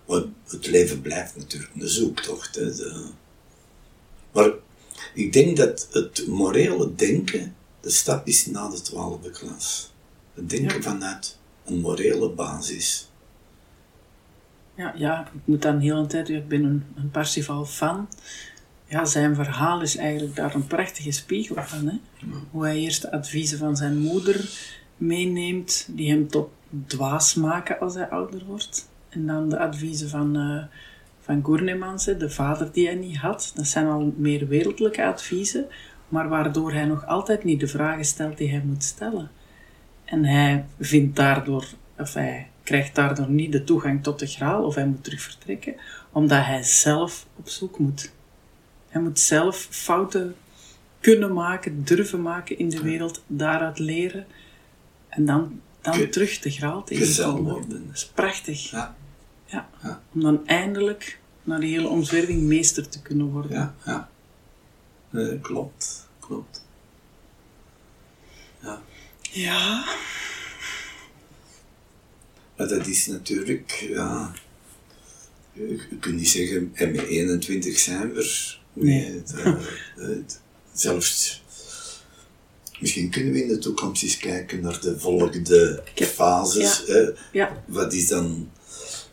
[0.05, 2.55] Want het leven blijft natuurlijk een zoektocht.
[2.55, 2.75] Hè.
[2.75, 3.09] De-
[4.35, 4.51] maar
[5.13, 9.93] ik denk dat het morele denken de stap is na de twaalfde klas.
[10.33, 10.81] Het denken Ja.
[10.81, 13.09] vanuit een morele basis.
[14.75, 18.07] Ja, ja, ik moet dan heel een tijd, ik ben een, een Parsifal-fan.
[18.87, 21.87] Ja, zijn verhaal is eigenlijk daar een prachtige spiegel van.
[21.87, 21.97] Hè?
[22.51, 24.49] Hoe hij eerst de adviezen van zijn moeder
[24.97, 26.49] meeneemt, die hem tot
[26.87, 28.89] dwaas maken als hij ouder wordt.
[29.09, 30.63] En dan de adviezen van, eh
[31.25, 33.51] van Gurnemans, hè, de vader die hij niet had.
[33.55, 35.65] Dat zijn al meer wereldlijke adviezen,
[36.07, 39.31] maar waardoor hij nog altijd niet de vragen stelt die hij moet stellen.
[40.05, 41.65] En hij vindt daardoor,
[41.97, 45.75] of hij krijgt daardoor niet de toegang tot de graal, of hij moet terug vertrekken,
[46.11, 48.11] omdat hij zelf op zoek moet.
[48.89, 50.35] Hij moet zelf fouten
[50.99, 54.25] kunnen maken, durven maken in de wereld, daaruit leren,
[55.09, 57.53] en dan, dan terug de graal Gezel tegenkomen.
[57.53, 57.85] worden.
[57.87, 58.69] Dat is prachtig.
[58.71, 58.95] Ja,
[59.45, 59.69] Ja.
[59.83, 60.01] Ja.
[60.13, 63.51] Om dan eindelijk na die hele omzwerving meester te kunnen worden.
[63.51, 64.09] ja, ja.
[65.09, 66.63] Nee, klopt, klopt.
[68.61, 68.81] Ja.
[69.31, 69.85] Ja.
[72.57, 74.33] Maar dat is natuurlijk, ja.
[75.53, 78.53] Je kunt niet zeggen, en met 21 zijn we.
[78.73, 79.11] Nee.
[79.13, 79.53] het, eh,
[80.07, 80.41] het-
[80.73, 81.43] zelfs.
[82.79, 86.83] Misschien kunnen we in de toekomst eens kijken naar de volgende fases.
[86.87, 86.93] ja.
[86.93, 87.09] hè.
[87.31, 87.63] Ja.
[87.65, 88.51] Wat is dan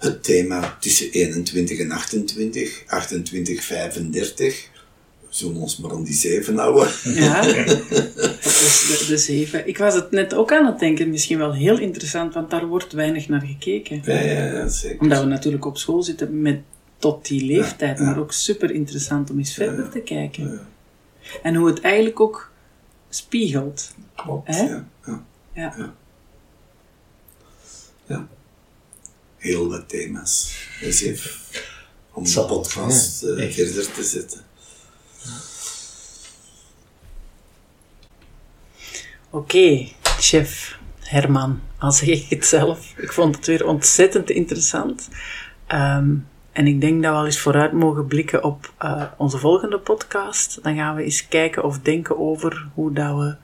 [0.02, 4.68] het thema tussen 21 en 28, 28, 35?
[5.20, 6.88] We zullen ons maar aan die zeven houden.
[7.14, 9.68] Ja, dat is de, de zeven.
[9.68, 12.92] Ik was het net ook aan het denken, misschien wel heel interessant, want daar wordt
[12.92, 14.02] weinig naar gekeken.
[14.04, 15.00] Ja, zeker.
[15.00, 16.60] Omdat we natuurlijk op school zitten met
[16.98, 18.10] tot die leeftijd, Ja, ja.
[18.10, 19.90] maar ook super interessant om eens verder ja.
[19.90, 20.60] te kijken.
[21.42, 22.50] En hoe het eigenlijk ook
[23.08, 23.94] spiegelt.
[24.14, 24.86] klopt, ja.
[28.06, 28.28] ja.
[29.42, 30.66] Heel wat thema's.
[30.80, 31.30] Dus even
[32.12, 34.40] om de podcast ja, eh, verder te zetten.
[39.30, 42.94] Oké, chef Herman, al zeg ik het zelf.
[42.96, 45.08] Ik vond het weer ontzettend interessant.
[45.66, 46.14] Ehm,
[46.52, 50.58] en ik denk dat we al eens vooruit mogen blikken op eh, onze volgende podcast.
[50.62, 53.34] Dan gaan we eens kijken of denken over hoe dat we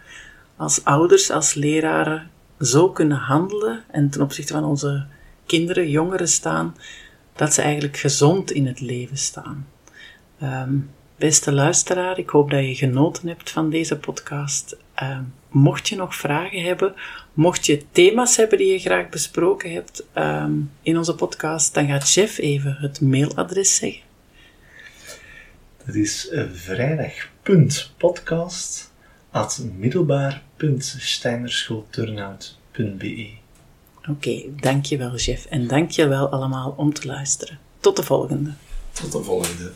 [0.57, 2.31] als ouders, als leraren
[2.61, 5.07] zo kunnen handelen en ten opzichte van onze
[5.49, 6.77] kinderen, jongeren staan,
[7.37, 9.69] dat ze eigenlijk gezond in het leven staan.
[10.41, 10.77] Ehm,
[11.17, 14.77] beste luisteraar, ik hoop dat je genoten hebt van deze podcast.
[14.95, 16.95] Ehm, mocht je nog vragen hebben,
[17.33, 22.13] mocht je thema's hebben die je graag besproken hebt ehm, in onze podcast, dan gaat
[22.13, 24.03] Jeff even het mailadres zeggen.
[25.85, 26.45] Dat is eh,
[34.11, 35.45] Oké, dankjewel, Jeff.
[35.45, 37.59] En dankjewel allemaal om te luisteren.
[37.81, 38.53] Tot de volgende.
[38.93, 39.73] Tot de volgende.